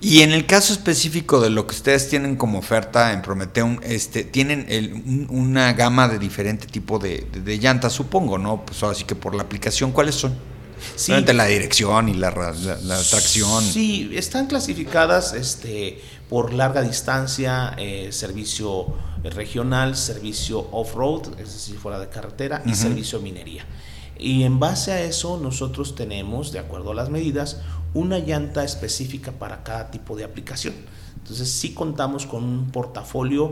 Y 0.00 0.22
en 0.22 0.32
el 0.32 0.46
caso 0.46 0.72
específico 0.72 1.40
de 1.40 1.50
lo 1.50 1.66
que 1.66 1.74
ustedes 1.74 2.08
tienen 2.08 2.36
como 2.36 2.58
oferta 2.58 3.12
en 3.12 3.20
Prometeum, 3.20 3.80
este, 3.82 4.24
tienen 4.24 5.26
una 5.28 5.74
gama 5.74 6.08
de 6.08 6.18
diferente 6.18 6.66
tipo 6.66 6.98
de, 6.98 7.26
llantas, 7.60 7.92
supongo, 7.92 8.38
¿no? 8.38 8.64
Pues 8.64 8.82
así 8.82 9.04
que 9.04 9.14
por 9.14 9.34
la 9.34 9.42
aplicación, 9.42 9.92
¿cuáles 9.92 10.14
son? 10.14 10.34
Sí. 10.96 11.12
la 11.12 11.44
dirección 11.44 12.08
y 12.08 12.14
la, 12.14 12.32
tracción. 12.32 13.62
Sí, 13.62 14.10
están 14.14 14.46
clasificadas 14.46 15.34
este, 15.34 16.00
por 16.30 16.54
larga 16.54 16.80
distancia, 16.80 17.74
eh, 17.76 18.08
servicio 18.12 18.86
regional, 19.22 19.96
servicio 19.96 20.66
off-road, 20.72 21.38
es 21.38 21.52
decir, 21.52 21.76
fuera 21.76 21.98
de 21.98 22.08
carretera, 22.08 22.62
y 22.64 22.74
servicio 22.74 23.20
minería. 23.20 23.66
Y 24.18 24.44
en 24.44 24.58
base 24.58 24.92
a 24.92 25.02
eso 25.02 25.38
nosotros 25.38 25.94
tenemos, 25.94 26.52
de 26.52 26.60
acuerdo 26.60 26.92
a 26.92 26.94
las 26.94 27.10
medidas, 27.10 27.60
una 27.92 28.18
llanta 28.18 28.64
específica 28.64 29.32
para 29.32 29.62
cada 29.62 29.90
tipo 29.90 30.16
de 30.16 30.24
aplicación. 30.24 30.74
Entonces 31.18 31.50
sí 31.50 31.74
contamos 31.74 32.24
con 32.24 32.44
un 32.44 32.70
portafolio, 32.70 33.50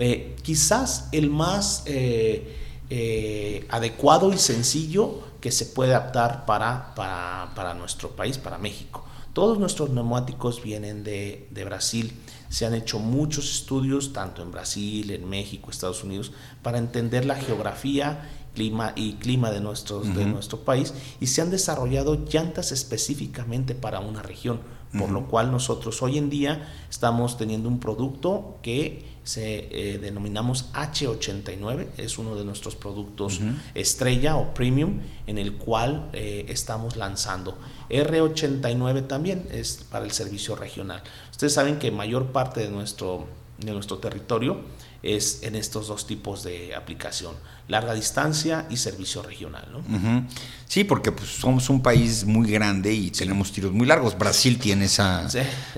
eh, 0.00 0.34
quizás 0.42 1.10
el 1.12 1.30
más... 1.30 1.84
Eh, 1.86 2.62
eh, 2.90 3.66
adecuado 3.70 4.30
y 4.32 4.36
sencillo 4.36 5.20
que 5.40 5.50
se 5.50 5.64
puede 5.64 5.94
adaptar 5.94 6.44
para, 6.44 6.94
para, 6.94 7.74
nuestro 7.74 8.10
país, 8.10 8.36
para 8.36 8.58
México. 8.58 9.04
Todos 9.34 9.58
nuestros 9.58 9.90
neumáticos 9.90 10.62
vienen 10.62 11.02
de, 11.02 11.48
Brasil. 11.64 12.12
Se 12.48 12.66
han 12.66 12.74
hecho 12.74 13.00
muchos 13.00 13.50
estudios, 13.50 14.12
tanto 14.12 14.42
en 14.42 14.52
Brasil, 14.52 15.10
en 15.10 15.28
México, 15.28 15.70
Estados 15.70 16.04
Unidos, 16.04 16.30
para 16.62 16.78
entender 16.78 17.24
la 17.24 17.34
geografía 17.34 18.30
clima 18.54 18.92
y 18.96 19.14
clima 19.14 19.50
de, 19.50 19.60
nuestros, 19.60 20.14
de 20.14 20.24
nuestro 20.24 20.60
país 20.60 20.94
y 21.20 21.26
se 21.26 21.42
han 21.42 21.50
desarrollado 21.50 22.24
llantas 22.26 22.72
específicamente 22.72 23.74
para 23.74 24.00
una 24.00 24.22
región, 24.22 24.60
por 24.96 25.10
lo 25.10 25.26
cual 25.26 25.50
nosotros 25.50 26.02
hoy 26.02 26.18
en 26.18 26.30
día 26.30 26.72
estamos 26.88 27.36
teniendo 27.36 27.68
un 27.68 27.80
producto 27.80 28.58
que 28.62 29.14
se 29.24 29.68
eh, 29.70 29.98
denominamos 29.98 30.70
H89, 30.74 31.86
es 31.96 32.18
uno 32.18 32.36
de 32.36 32.44
nuestros 32.44 32.76
productos 32.76 33.40
estrella 33.74 34.36
o 34.36 34.52
premium 34.52 35.00
en 35.26 35.38
el 35.38 35.54
cual 35.54 36.10
eh, 36.12 36.44
estamos 36.48 36.96
lanzando. 36.96 37.56
R89 37.88 39.06
también 39.06 39.48
es 39.50 39.84
para 39.90 40.04
el 40.04 40.12
servicio 40.12 40.54
regional. 40.56 41.02
Ustedes 41.30 41.54
saben 41.54 41.78
que 41.78 41.90
mayor 41.90 42.26
parte 42.32 42.60
de 42.60 42.68
nuestro, 42.68 43.26
de 43.58 43.72
nuestro 43.72 43.98
territorio 43.98 44.60
es 45.04 45.40
en 45.42 45.54
estos 45.54 45.88
dos 45.88 46.06
tipos 46.06 46.42
de 46.42 46.74
aplicación, 46.74 47.34
larga 47.68 47.92
distancia 47.92 48.66
y 48.70 48.78
servicio 48.78 49.22
regional. 49.22 49.68
¿no? 49.70 50.26
Sí, 50.66 50.82
porque 50.82 51.12
pues, 51.12 51.28
somos 51.28 51.68
un 51.68 51.82
país 51.82 52.24
muy 52.24 52.50
grande 52.50 52.92
y 52.92 53.10
tenemos 53.10 53.52
tiros 53.52 53.72
muy 53.72 53.86
largos. 53.86 54.16
Brasil 54.16 54.58
tiene 54.58 54.86
esa 54.86 55.28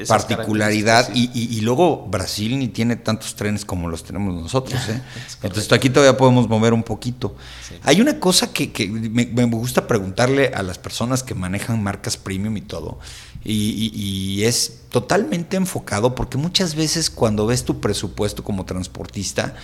particularidad 0.07 1.11
y, 1.13 1.61
luego 1.61 2.07
Brasil 2.07 2.57
ni 2.57 2.69
tiene 2.69 2.95
tantos 2.95 3.35
trenes 3.35 3.65
como 3.65 3.89
los 3.89 4.05
tenemos 4.05 4.41
nosotros. 4.41 4.81
¿eh? 4.89 5.03
Entonces 5.43 5.71
aquí 5.73 5.91
todavía 5.91 6.17
podemos 6.17 6.49
mover 6.49 6.73
un 6.73 6.85
poquito. 6.85 7.37
Hay 7.83 8.01
una 8.01 8.21
cosa 8.21 8.53
que, 8.53 8.89
me, 8.89 9.27
me, 9.27 9.45
gusta 9.45 9.89
preguntarle 9.89 10.53
a 10.55 10.63
las 10.63 10.79
personas 10.79 11.25
que 11.25 11.35
manejan 11.35 11.83
marcas 11.83 12.17
premium 12.17 12.57
y 12.57 12.63
todo, 12.63 13.01
y, 13.49 14.45
es 14.45 14.81
totalmente 14.91 15.57
enfocado 15.57 16.15
porque 16.15 16.39
muchas 16.39 16.75
veces 16.75 17.11
cuando 17.11 17.47
ves 17.47 17.65
tu 17.65 17.81
presupuesto 17.81 18.43
como 18.43 18.65
transportista, 18.65 19.55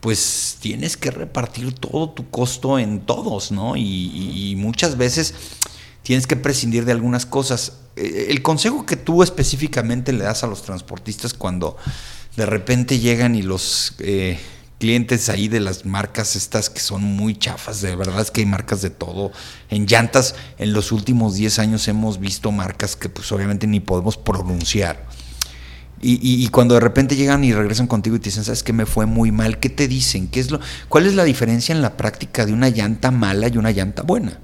pues 0.00 0.58
tienes 0.60 0.96
que 0.96 1.10
repartir 1.10 1.72
todo 1.74 2.10
tu 2.10 2.28
costo 2.30 2.78
en 2.78 3.00
todos, 3.00 3.52
¿no? 3.52 3.76
Y, 3.76 4.54
muchas 4.56 4.96
veces 4.96 5.34
tienes 6.02 6.26
que 6.26 6.36
prescindir 6.36 6.84
de 6.84 6.92
algunas 6.92 7.26
cosas. 7.26 7.78
Eh, 7.96 8.26
el 8.30 8.42
consejo 8.42 8.86
que 8.86 8.96
tú 8.96 9.22
específicamente 9.22 10.12
le 10.12 10.24
das 10.24 10.44
a 10.44 10.46
los 10.46 10.62
transportistas 10.62 11.34
cuando 11.34 11.76
de 12.36 12.46
repente 12.46 12.98
llegan 12.98 13.34
y 13.34 13.42
los... 13.42 13.94
Eh, 13.98 14.38
clientes 14.82 15.28
ahí 15.28 15.46
de 15.46 15.60
las 15.60 15.86
marcas 15.86 16.34
estas 16.34 16.68
que 16.68 16.80
son 16.80 17.04
muy 17.04 17.36
chafas, 17.36 17.82
de 17.82 17.94
verdad 17.94 18.20
es 18.20 18.32
que 18.32 18.40
hay 18.40 18.46
marcas 18.46 18.82
de 18.82 18.90
todo. 18.90 19.30
En 19.70 19.86
llantas, 19.86 20.34
en 20.58 20.72
los 20.72 20.90
últimos 20.90 21.36
10 21.36 21.60
años 21.60 21.86
hemos 21.86 22.18
visto 22.18 22.50
marcas 22.50 22.96
que 22.96 23.08
pues 23.08 23.30
obviamente 23.30 23.68
ni 23.68 23.78
podemos 23.78 24.16
pronunciar. 24.16 25.06
Y, 26.04 26.48
cuando 26.48 26.74
de 26.74 26.80
repente 26.80 27.14
llegan 27.14 27.44
y 27.44 27.52
regresan 27.52 27.86
contigo 27.86 28.16
y 28.16 28.18
te 28.18 28.24
dicen, 28.24 28.42
¿sabes 28.42 28.64
qué 28.64 28.72
me 28.72 28.84
fue 28.84 29.06
muy 29.06 29.30
mal? 29.30 29.60
¿Qué 29.60 29.68
te 29.68 29.86
dicen? 29.86 30.26
¿Qué 30.26 30.40
es 30.40 30.50
lo, 30.50 30.58
¿Cuál 30.88 31.06
es 31.06 31.14
la 31.14 31.22
diferencia 31.22 31.72
en 31.72 31.80
la 31.80 31.96
práctica 31.96 32.44
de 32.44 32.52
una 32.52 32.68
llanta 32.68 33.12
mala 33.12 33.46
y 33.46 33.58
una 33.58 33.70
llanta 33.70 34.02
buena? 34.02 34.40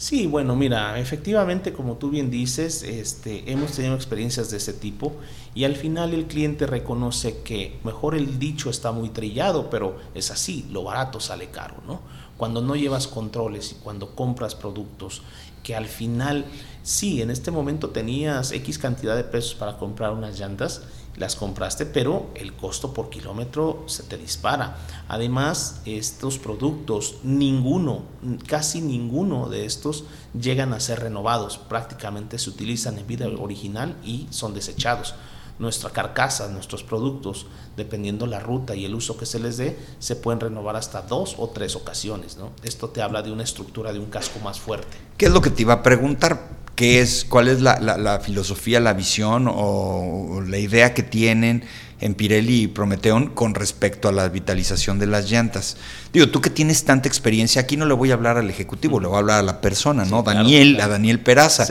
Sí, 0.00 0.26
bueno, 0.26 0.56
mira, 0.56 0.98
efectivamente, 0.98 1.74
como 1.74 1.98
tú 1.98 2.08
bien 2.08 2.30
dices, 2.30 2.82
este, 2.84 3.52
hemos 3.52 3.72
tenido 3.72 3.94
experiencias 3.94 4.50
de 4.50 4.56
ese 4.56 4.72
tipo 4.72 5.12
y 5.54 5.64
al 5.64 5.76
final 5.76 6.14
el 6.14 6.24
cliente 6.24 6.66
reconoce 6.66 7.42
que 7.42 7.78
mejor 7.84 8.14
el 8.14 8.38
dicho 8.38 8.70
está 8.70 8.92
muy 8.92 9.10
trillado, 9.10 9.68
pero 9.68 9.98
es 10.14 10.30
así, 10.30 10.66
lo 10.70 10.84
barato 10.84 11.20
sale 11.20 11.50
caro, 11.50 11.74
¿no? 11.86 12.00
Cuando 12.38 12.62
no 12.62 12.76
llevas 12.76 13.08
controles 13.08 13.72
y 13.72 13.74
cuando 13.74 14.14
compras 14.14 14.54
productos 14.54 15.20
que 15.62 15.76
al 15.76 15.84
final, 15.84 16.46
sí, 16.82 17.20
en 17.20 17.28
este 17.28 17.50
momento 17.50 17.90
tenías 17.90 18.52
X 18.52 18.78
cantidad 18.78 19.14
de 19.14 19.24
pesos 19.24 19.54
para 19.54 19.76
comprar 19.76 20.12
unas 20.12 20.40
llantas, 20.40 20.80
las 21.16 21.36
compraste, 21.36 21.86
pero 21.86 22.30
el 22.34 22.54
costo 22.54 22.94
por 22.94 23.10
kilómetro 23.10 23.84
se 23.86 24.02
te 24.04 24.16
dispara. 24.16 24.78
Además, 25.08 25.82
estos 25.84 26.38
productos, 26.38 27.16
ninguno, 27.22 28.02
casi 28.46 28.80
ninguno 28.80 29.48
de 29.48 29.66
estos 29.66 30.04
llegan 30.38 30.72
a 30.72 30.80
ser 30.80 31.00
renovados. 31.00 31.58
Prácticamente 31.58 32.38
se 32.38 32.50
utilizan 32.50 32.98
en 32.98 33.06
vida 33.06 33.28
original 33.28 33.96
y 34.04 34.28
son 34.30 34.54
desechados. 34.54 35.14
Nuestra 35.58 35.90
carcasa, 35.90 36.48
nuestros 36.48 36.82
productos, 36.82 37.46
dependiendo 37.76 38.26
la 38.26 38.40
ruta 38.40 38.74
y 38.74 38.86
el 38.86 38.94
uso 38.94 39.18
que 39.18 39.26
se 39.26 39.38
les 39.38 39.58
dé, 39.58 39.78
se 39.98 40.16
pueden 40.16 40.40
renovar 40.40 40.74
hasta 40.76 41.02
dos 41.02 41.34
o 41.36 41.48
tres 41.48 41.76
ocasiones. 41.76 42.38
¿no? 42.38 42.52
Esto 42.62 42.88
te 42.88 43.02
habla 43.02 43.20
de 43.20 43.30
una 43.30 43.42
estructura 43.42 43.92
de 43.92 43.98
un 43.98 44.06
casco 44.06 44.38
más 44.40 44.58
fuerte. 44.58 44.96
¿Qué 45.18 45.26
es 45.26 45.32
lo 45.32 45.42
que 45.42 45.50
te 45.50 45.62
iba 45.62 45.74
a 45.74 45.82
preguntar? 45.82 46.59
Qué 46.80 47.02
es, 47.02 47.26
cuál 47.28 47.48
es 47.48 47.60
la, 47.60 48.20
filosofía, 48.24 48.80
la 48.80 48.94
visión 48.94 49.50
o, 49.52 50.42
la 50.48 50.56
idea 50.56 50.94
que 50.94 51.02
tienen 51.02 51.62
en 52.00 52.14
Pirelli 52.14 52.62
y 52.62 52.68
Prometeón 52.68 53.26
con 53.26 53.54
respecto 53.54 54.08
a 54.08 54.12
la 54.12 54.30
vitalización 54.30 54.98
de 54.98 55.06
las 55.06 55.30
llantas. 55.30 55.76
Digo, 56.14 56.30
tú 56.30 56.40
que 56.40 56.48
tienes 56.48 56.84
tanta 56.84 57.06
experiencia, 57.06 57.60
aquí 57.60 57.76
no 57.76 57.84
le 57.84 57.92
voy 57.92 58.12
a 58.12 58.14
hablar 58.14 58.38
al 58.38 58.48
ejecutivo, 58.48 58.98
le 58.98 59.08
voy 59.08 59.16
a 59.16 59.18
hablar 59.18 59.40
a 59.40 59.42
la 59.42 59.60
persona, 59.60 60.06
¿no? 60.06 60.22
Daniel, 60.22 60.80
a 60.80 60.88
Daniel 60.88 61.20
Peraza. 61.20 61.66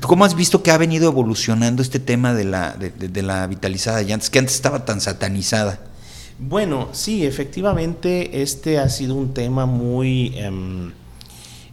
¿Cómo 0.00 0.24
has 0.24 0.34
visto 0.34 0.62
que 0.62 0.70
ha 0.70 0.78
venido 0.78 1.10
evolucionando 1.10 1.82
este 1.82 1.98
tema 1.98 2.32
de 2.32 2.44
la, 2.44 2.72
de, 2.72 3.22
la 3.22 3.46
vitalizada 3.46 3.98
de 3.98 4.06
llantas, 4.06 4.30
que 4.30 4.38
antes 4.38 4.54
estaba 4.54 4.86
tan 4.86 5.02
satanizada? 5.02 5.80
Bueno, 6.38 6.88
sí, 6.92 7.26
efectivamente, 7.26 8.40
este 8.40 8.78
ha 8.78 8.88
sido 8.88 9.16
un 9.16 9.34
tema 9.34 9.66
muy... 9.66 10.32
Em, 10.38 10.92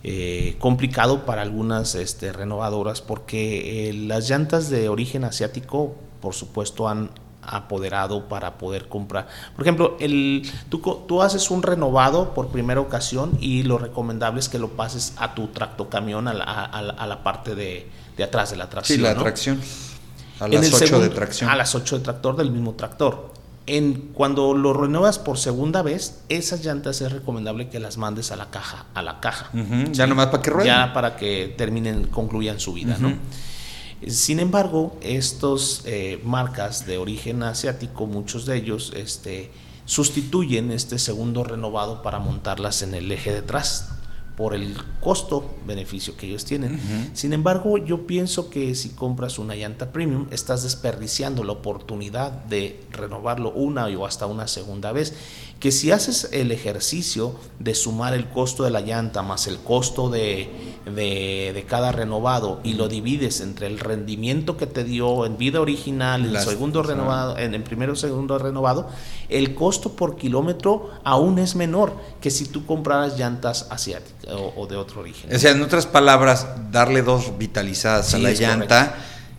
eh, 0.03 0.55
complicado 0.59 1.25
para 1.25 1.43
algunas 1.43 1.95
este, 1.95 2.33
renovadoras 2.33 3.01
porque 3.01 3.89
eh, 3.89 3.93
las 3.93 4.27
llantas 4.29 4.69
de 4.69 4.89
origen 4.89 5.23
asiático, 5.23 5.95
por 6.21 6.33
supuesto, 6.33 6.89
han 6.89 7.11
apoderado 7.43 8.27
para 8.27 8.57
poder 8.57 8.87
comprar. 8.87 9.27
Por 9.55 9.63
ejemplo, 9.63 9.97
el, 9.99 10.49
tú, 10.69 10.79
tú, 11.07 11.21
haces 11.21 11.51
un 11.51 11.63
renovado 11.63 12.33
por 12.33 12.49
primera 12.49 12.81
ocasión 12.81 13.37
y 13.39 13.63
lo 13.63 13.77
recomendable 13.77 14.39
es 14.39 14.49
que 14.49 14.59
lo 14.59 14.69
pases 14.69 15.13
a 15.17 15.33
tu 15.35 15.47
tractocamión, 15.47 16.27
a 16.27 16.33
la, 16.33 16.45
a, 16.45 17.07
la, 17.07 17.23
parte 17.23 17.55
de, 17.55 17.87
de, 18.17 18.23
atrás 18.23 18.51
de 18.51 18.57
la 18.57 18.69
tracción. 18.69 18.97
Sí, 18.97 19.03
la 19.03 19.15
tracción. 19.15 19.61
A 20.39 20.47
las 20.47 20.73
8 20.73 20.99
de 20.99 21.09
tracción. 21.09 21.49
A 21.49 21.55
las 21.55 21.75
8 21.75 21.99
de 21.99 22.03
tractor 22.03 22.35
del 22.35 22.51
mismo 22.51 22.73
tractor 22.73 23.31
en, 23.67 24.11
cuando 24.13 24.53
lo 24.53 24.73
renuevas 24.73 25.19
por 25.19 25.37
segunda 25.37 25.81
vez, 25.81 26.21
esas 26.29 26.63
llantas 26.65 27.01
es 27.01 27.11
recomendable 27.11 27.69
que 27.69 27.79
las 27.79 27.97
mandes 27.97 28.31
a 28.31 28.35
la 28.35 28.49
caja, 28.49 28.85
a 28.93 29.01
la 29.01 29.19
caja. 29.19 29.49
Ya 29.91 30.07
nomás 30.07 30.27
para 30.27 30.41
que 30.41 30.49
rueden. 30.49 30.67
Ya 30.67 30.93
para 30.93 31.15
que 31.15 31.53
terminen, 31.57 32.07
concluyan 32.07 32.59
su 32.59 32.73
vida, 32.73 32.97
¿no? 32.99 33.13
Sin 34.07 34.39
embargo, 34.39 34.97
estos 35.01 35.83
eh, 35.85 36.19
marcas 36.25 36.87
de 36.87 36.97
origen 36.97 37.43
asiático, 37.43 38.07
muchos 38.07 38.47
de 38.47 38.57
ellos, 38.57 38.93
este, 38.95 39.51
sustituyen 39.85 40.71
este 40.71 40.97
segundo 40.97 41.43
renovado 41.43 42.01
para 42.01 42.17
montarlas 42.17 42.81
en 42.81 42.95
el 42.95 43.11
eje 43.11 43.29
de 43.29 43.41
detrás 43.41 44.00
por 44.41 44.55
el 44.55 44.75
costo-beneficio 45.01 46.17
que 46.17 46.25
ellos 46.25 46.45
tienen. 46.45 47.11
Sin 47.13 47.31
embargo, 47.31 47.77
yo 47.77 48.07
pienso 48.07 48.49
que 48.49 48.73
si 48.73 48.89
compras 48.89 49.37
una 49.37 49.55
llanta 49.55 49.91
premium, 49.91 50.25
estás 50.31 50.63
desperdiciando 50.63 51.43
la 51.43 51.51
oportunidad 51.51 52.31
de 52.31 52.83
renovarlo 52.89 53.51
una 53.51 53.85
o 53.85 54.03
hasta 54.07 54.25
una 54.25 54.47
segunda 54.47 54.91
vez. 54.91 55.13
Que 55.59 55.71
si 55.71 55.91
haces 55.91 56.29
el 56.31 56.51
ejercicio 56.51 57.35
de 57.59 57.75
sumar 57.75 58.15
el 58.15 58.29
costo 58.29 58.63
de 58.63 58.71
la 58.71 58.81
llanta 58.81 59.21
más 59.21 59.45
el 59.45 59.59
costo 59.59 60.09
de, 60.09 60.49
de, 60.85 61.65
cada 61.69 61.91
renovado 61.91 62.59
y 62.63 62.73
lo 62.73 62.87
divides 62.87 63.41
entre 63.41 63.67
el 63.67 63.77
rendimiento 63.77 64.57
que 64.57 64.65
te 64.65 64.83
dio 64.83 65.27
en 65.27 65.37
vida 65.37 65.61
original, 65.61 66.25
en 66.25 66.35
el 66.35 66.41
segundo 66.41 66.81
renovado, 66.81 67.37
en 67.37 67.53
el 67.53 67.61
primero 67.61 67.93
o 67.93 67.95
segundo 67.95 68.39
renovado, 68.39 68.89
el 69.29 69.53
costo 69.53 69.95
por 69.95 70.15
kilómetro 70.15 70.89
aún 71.03 71.37
es 71.37 71.55
menor 71.55 71.93
que 72.19 72.31
si 72.31 72.45
tú 72.45 72.65
compraras 72.65 73.19
llantas 73.19 73.67
asiáticas 73.69 74.30
o, 74.31 74.67
de 74.67 74.75
otro 74.75 75.01
origen. 75.01 75.33
O 75.33 75.39
sea, 75.39 75.51
en 75.51 75.61
otras 75.61 75.85
palabras, 75.85 76.47
darle 76.71 77.01
dos 77.01 77.37
vitalizadas 77.37 78.13
a 78.13 78.17
la 78.17 78.31
llanta, 78.31 78.95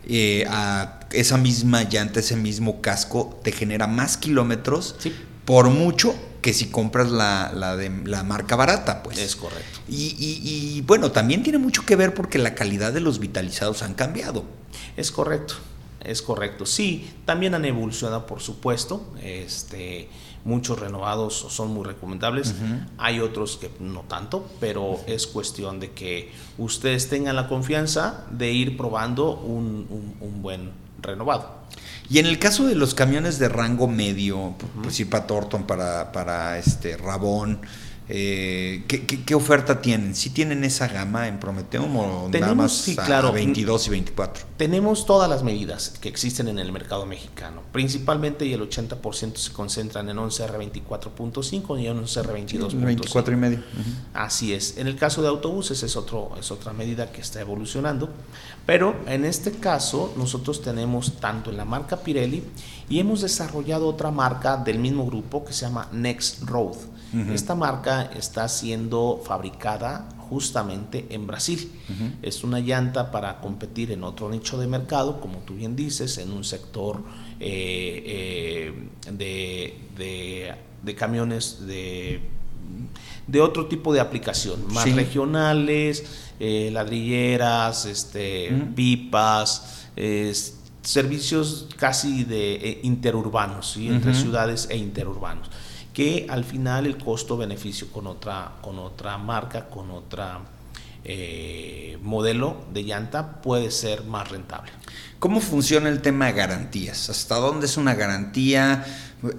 eh, 0.06 0.44
a 0.48 1.00
esa 1.12 1.36
misma 1.36 1.84
llanta, 1.84 2.20
ese 2.20 2.36
mismo 2.36 2.80
casco, 2.80 3.38
te 3.42 3.52
genera 3.52 3.86
más 3.86 4.16
kilómetros 4.16 4.96
por 5.44 5.68
mucho 5.70 6.14
que 6.40 6.52
si 6.52 6.66
compras 6.66 7.10
la, 7.10 7.76
de 7.76 7.90
la 8.04 8.24
marca 8.24 8.56
barata, 8.56 9.02
pues. 9.02 9.18
Es 9.18 9.36
correcto. 9.36 9.80
Y, 9.88 10.16
y, 10.18 10.80
bueno, 10.82 11.12
también 11.12 11.42
tiene 11.42 11.58
mucho 11.58 11.86
que 11.86 11.96
ver 11.96 12.14
porque 12.14 12.38
la 12.38 12.54
calidad 12.54 12.92
de 12.92 13.00
los 13.00 13.20
vitalizados 13.20 13.82
han 13.82 13.94
cambiado. 13.94 14.44
Es 14.96 15.12
correcto, 15.12 15.54
es 16.02 16.20
correcto. 16.20 16.66
Sí, 16.66 17.08
también 17.24 17.54
han 17.54 17.64
evolucionado, 17.64 18.26
por 18.26 18.40
supuesto. 18.40 19.14
Este, 19.22 20.08
Muchos 20.44 20.78
renovados 20.78 21.46
son 21.50 21.72
muy 21.72 21.84
recomendables, 21.84 22.54
hay 22.98 23.20
otros 23.20 23.56
que 23.56 23.70
no 23.78 24.00
tanto, 24.00 24.48
pero 24.58 24.98
es 25.06 25.26
cuestión 25.26 25.78
de 25.78 25.92
que 25.92 26.32
ustedes 26.58 27.08
tengan 27.08 27.36
la 27.36 27.48
confianza 27.48 28.24
de 28.30 28.50
ir 28.50 28.76
probando 28.76 29.36
un, 29.36 29.86
buen 30.42 30.70
renovado. 31.00 31.62
Y 32.10 32.18
en 32.18 32.26
el 32.26 32.38
caso 32.38 32.66
de 32.66 32.74
los 32.74 32.94
camiones 32.94 33.38
de 33.38 33.48
rango 33.48 33.86
medio, 33.86 34.54
pues 34.82 35.04
para 35.06 35.26
Thornton, 35.26 35.64
para, 35.64 36.12
para 36.12 36.58
este 36.58 36.96
Rabón, 36.96 37.60
Eh, 38.08 38.84
¿qué, 38.88 39.06
qué, 39.06 39.34
oferta 39.34 39.80
tienen? 39.80 40.14
¿Sí 40.14 40.30
tienen 40.30 40.64
esa 40.64 40.88
gama 40.88 41.28
en 41.28 41.38
Prometeum 41.38 41.96
o 41.96 42.28
tenemos, 42.30 42.40
nada 42.40 42.54
más 42.54 42.72
sí, 42.72 42.96
claro, 42.96 43.28
a 43.28 43.30
22 43.30 43.86
y 43.86 43.90
24? 43.90 44.44
Tenemos 44.56 45.06
todas 45.06 45.30
las 45.30 45.42
medidas 45.44 45.94
que 46.00 46.08
existen 46.08 46.48
en 46.48 46.58
el 46.58 46.72
mercado 46.72 47.06
mexicano. 47.06 47.62
Principalmente 47.72 48.44
y 48.44 48.52
el 48.52 48.68
80% 48.68 49.36
se 49.36 49.52
concentran 49.52 50.08
en 50.08 50.16
11R24.5 50.16 51.80
y 51.80 51.86
en 51.86 52.02
11R22.5. 52.02 52.84
24 52.84 53.34
y 53.34 53.36
medio. 53.36 53.62
Así 54.14 54.52
es. 54.52 54.78
En 54.78 54.88
el 54.88 54.96
caso 54.96 55.22
de 55.22 55.28
autobuses 55.28 55.82
es, 55.82 55.96
otro, 55.96 56.32
es 56.38 56.50
otra 56.50 56.72
medida 56.72 57.12
que 57.12 57.20
está 57.20 57.40
evolucionando. 57.40 58.08
Pero 58.66 58.96
en 59.06 59.24
este 59.24 59.52
caso 59.52 60.12
nosotros 60.16 60.60
tenemos 60.60 61.20
tanto 61.20 61.50
en 61.50 61.56
la 61.56 61.64
marca 61.64 61.98
Pirelli 61.98 62.42
y 62.88 62.98
hemos 62.98 63.22
desarrollado 63.22 63.88
otra 63.88 64.10
marca 64.10 64.56
del 64.56 64.78
mismo 64.78 65.06
grupo 65.06 65.44
que 65.44 65.52
se 65.52 65.66
llama 65.66 65.88
Next 65.92 66.42
Road. 66.42 66.76
Esta 67.32 67.54
marca 67.54 68.10
está 68.16 68.48
siendo 68.48 69.20
fabricada 69.24 70.08
justamente 70.30 71.06
en 71.10 71.26
Brasil. 71.26 71.70
Es 72.22 72.42
una 72.42 72.58
llanta 72.58 73.10
para 73.10 73.38
competir 73.40 73.92
en 73.92 74.02
otro 74.02 74.30
nicho 74.30 74.58
de 74.58 74.66
mercado, 74.66 75.20
como 75.20 75.40
tú 75.40 75.54
bien 75.54 75.76
dices, 75.76 76.16
en 76.16 76.32
un 76.32 76.42
sector 76.42 77.02
eh, 77.38 78.72
eh, 79.10 80.54
de, 80.82 80.94
camiones 80.94 81.66
de, 81.66 82.20
de, 83.26 83.40
otro 83.42 83.66
tipo 83.66 83.92
de 83.92 84.00
aplicación, 84.00 84.72
más 84.72 84.90
regionales, 84.94 86.04
eh, 86.40 86.70
ladrilleras, 86.72 87.84
este, 87.84 88.52
pipas, 88.74 89.86
servicios 90.80 91.68
casi 91.76 92.24
de 92.24 92.80
interurbanos, 92.82 93.76
entre 93.76 94.14
ciudades 94.14 94.66
e 94.70 94.78
interurbanos 94.78 95.50
que 95.92 96.26
al 96.28 96.44
final 96.44 96.86
el 96.86 96.96
costo-beneficio 96.96 97.90
con 97.90 98.06
otra, 98.06 98.52
con 98.62 98.78
otra 98.78 99.18
marca, 99.18 99.68
con 99.68 99.90
otra 99.90 100.40
eh, 101.04 101.98
modelo 102.00 102.64
de 102.72 102.84
llanta 102.84 103.42
puede 103.42 103.70
ser 103.70 104.04
más 104.04 104.30
rentable. 104.30 104.70
¿Cómo 105.18 105.40
funciona 105.40 105.88
el 105.88 106.00
tema 106.00 106.26
de 106.26 106.32
garantías? 106.32 107.10
¿Hasta 107.10 107.36
dónde 107.36 107.66
es 107.66 107.76
una 107.76 107.94
garantía? 107.94 108.84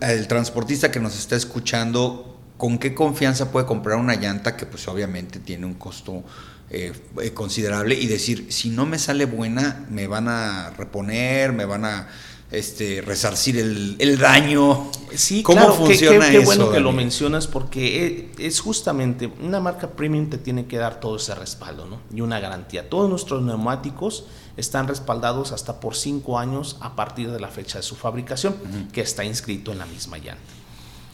El 0.01 0.27
transportista 0.27 0.91
que 0.91 0.99
nos 0.99 1.17
está 1.17 1.35
escuchando, 1.35 2.37
¿con 2.57 2.77
qué 2.77 2.93
confianza 2.93 3.51
puede 3.51 3.65
comprar 3.65 3.97
una 3.97 4.15
llanta 4.15 4.55
que 4.55 4.65
pues 4.65 4.87
obviamente 4.87 5.39
tiene 5.39 5.65
un 5.65 5.75
costo 5.75 6.23
eh, 6.69 6.93
considerable 7.33 7.95
y 7.95 8.07
decir, 8.07 8.47
si 8.49 8.69
no 8.69 8.85
me 8.85 8.99
sale 8.99 9.25
buena, 9.25 9.85
me 9.89 10.07
van 10.07 10.27
a 10.27 10.71
reponer, 10.71 11.53
me 11.53 11.65
van 11.65 11.85
a 11.85 12.07
este, 12.53 13.01
resarcir 13.01 13.57
el, 13.57 14.17
daño. 14.19 14.91
Sí, 15.15 15.43
¿Cómo 15.43 15.73
funciona 15.73 16.25
qué, 16.27 16.39
qué, 16.39 16.45
bueno 16.45 16.71
que 16.71 16.79
lo 16.79 16.91
mencionas 16.91 17.47
porque 17.47 18.31
e, 18.37 18.47
es 18.47 18.59
justamente 18.59 19.31
una 19.41 19.59
marca 19.59 19.91
premium 19.91 20.29
te 20.29 20.37
tiene 20.37 20.65
que 20.65 20.77
dar 20.77 20.99
todo 20.99 21.17
ese 21.17 21.35
respaldo 21.35 21.85
¿no? 21.85 21.99
y 22.15 22.21
una 22.21 22.39
garantía. 22.39 22.89
Todos 22.89 23.09
nuestros 23.09 23.41
neumáticos 23.41 24.25
están 24.55 24.87
respaldados 24.87 25.51
hasta 25.51 25.79
por 25.79 25.95
cinco 25.95 26.37
años 26.37 26.77
a 26.79 26.95
partir 26.95 27.31
de 27.31 27.39
la 27.39 27.47
fecha 27.47 27.79
de 27.79 27.83
su 27.83 27.95
fabricación, 27.95 28.55
que 28.91 29.01
está 29.01 29.25
inscrito 29.25 29.71
en 29.71 29.79
la 29.79 29.87
misma 29.87 30.17
llanta. 30.17 30.53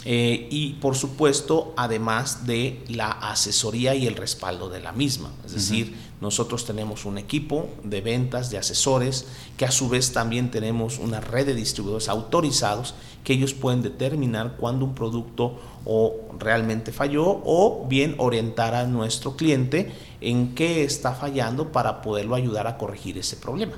Eh, 0.06 0.48
y 0.50 0.74
por 0.74 0.96
supuesto, 0.96 1.74
además 1.76 2.46
de 2.46 2.84
la 2.88 3.12
asesoría 3.12 3.96
y 3.96 4.08
el 4.08 4.16
respaldo 4.16 4.70
de 4.70 4.80
la 4.80 4.92
misma. 4.92 5.32
Es 5.46 5.54
decir, 5.54 5.96
nosotros 6.22 6.66
tenemos 6.66 7.06
un 7.06 7.18
equipo 7.18 7.70
de 7.84 8.02
ventas, 8.02 8.50
de 8.50 8.58
asesores, 8.58 9.28
que 9.58 9.66
a 9.66 9.72
su 9.72 9.88
vez 9.88 10.12
también 10.12 10.52
tenemos 10.52 11.00
una 11.00 11.22
red 11.22 11.46
de 11.46 11.56
distribuidores 11.56 12.10
autorizados 12.10 12.94
que 13.24 13.34
ellos 13.34 13.54
pueden 13.54 13.82
determinar 13.82 14.56
cuándo 14.58 14.86
un 14.86 14.96
producto 14.96 15.60
o 15.86 16.16
realmente 16.38 16.92
falló 16.92 17.42
o 17.46 17.86
bien 17.88 18.16
orientar 18.18 18.76
a 18.76 18.86
nuestro 18.86 19.36
cliente 19.36 19.92
en 20.22 20.56
qué 20.56 20.84
está 20.84 21.14
fallando 21.14 21.72
para 21.72 22.02
poderlo 22.02 22.36
ayudar 22.36 22.68
a 22.68 22.78
corregir 22.78 23.18
ese 23.18 23.38
problema. 23.38 23.74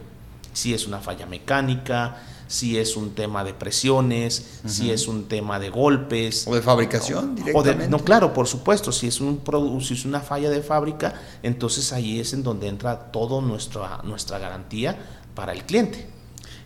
Si 0.54 0.74
es 0.74 0.88
una 0.88 1.00
falla 1.00 1.26
mecánica, 1.26 2.18
si 2.52 2.78
es 2.78 2.98
un 2.98 3.16
tema 3.16 3.46
de 3.46 3.54
presiones, 3.54 4.60
si 4.66 4.92
es 4.92 5.08
un 5.08 5.30
tema 5.30 5.58
de 5.58 5.70
golpes. 5.70 6.46
O 6.48 6.54
de 6.54 6.62
fabricación 6.62 7.34
directamente. 7.34 7.88
no, 7.88 8.00
claro, 8.00 8.34
por 8.34 8.46
supuesto, 8.46 8.92
si 8.92 9.08
es, 9.08 9.22
un 9.22 9.42
si 9.82 9.94
es 9.94 10.04
una 10.04 10.20
falla 10.20 10.50
de 10.50 10.62
fábrica, 10.62 11.14
entonces 11.44 11.94
ahí 11.94 12.20
es 12.20 12.34
en 12.34 12.44
donde 12.44 12.68
entra 12.68 13.12
toda 13.12 13.42
nuestra, 13.42 14.02
nuestra 14.04 14.38
garantía 14.38 14.98
para 15.34 15.54
el 15.54 15.64
cliente. 15.64 16.10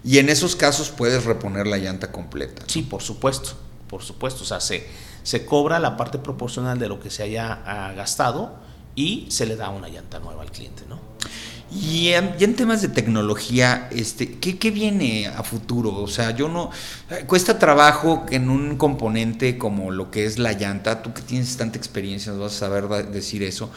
Y 0.03 0.17
en 0.17 0.29
esos 0.29 0.55
casos 0.55 0.89
puedes 0.89 1.25
reponer 1.25 1.67
la 1.67 1.77
llanta 1.77 2.11
completa. 2.11 2.63
Sí, 2.65 2.81
por 2.81 3.03
supuesto, 3.03 3.51
por 3.87 4.01
supuesto. 4.01 4.41
O 4.41 4.45
sea, 4.45 4.61
se, 4.61 4.87
se 5.21 5.45
cobra 5.45 5.79
la 5.79 5.97
parte 5.97 6.17
proporcional 6.17 6.79
de 6.79 6.87
lo 6.87 6.99
que 6.99 7.11
se 7.11 7.21
haya 7.21 7.61
ah, 7.63 7.93
gastado 7.93 8.55
y 8.95 9.27
se 9.29 9.45
le 9.45 9.55
da 9.55 9.69
una 9.69 9.87
llanta 9.89 10.19
nueva 10.19 10.41
al 10.41 10.51
cliente, 10.51 10.83
¿no? 10.89 10.99
Y 11.71 12.09
en, 12.09 12.55
temas 12.55 12.81
de 12.81 12.89
tecnología, 12.89 13.89
este, 13.91 14.33
¿qué, 14.33 14.57
¿qué, 14.57 14.71
viene 14.71 15.27
a 15.27 15.43
futuro? 15.43 15.93
O 15.95 16.07
sea, 16.07 16.31
yo 16.31 16.47
no. 16.47 16.69
Cuesta 17.27 17.59
trabajo 17.59 18.25
que 18.25 18.35
en 18.35 18.49
un 18.49 18.77
componente 18.77 19.57
como 19.57 19.91
lo 19.91 20.11
que 20.11 20.25
es 20.25 20.37
la 20.37 20.53
llanta, 20.53 21.01
tú 21.01 21.13
que 21.13 21.21
tienes 21.21 21.57
tanta 21.57 21.77
experiencia, 21.77 22.31
vas 22.33 22.55
a 22.55 22.59
saber 22.59 22.87
decir 23.07 23.43
eso 23.43 23.71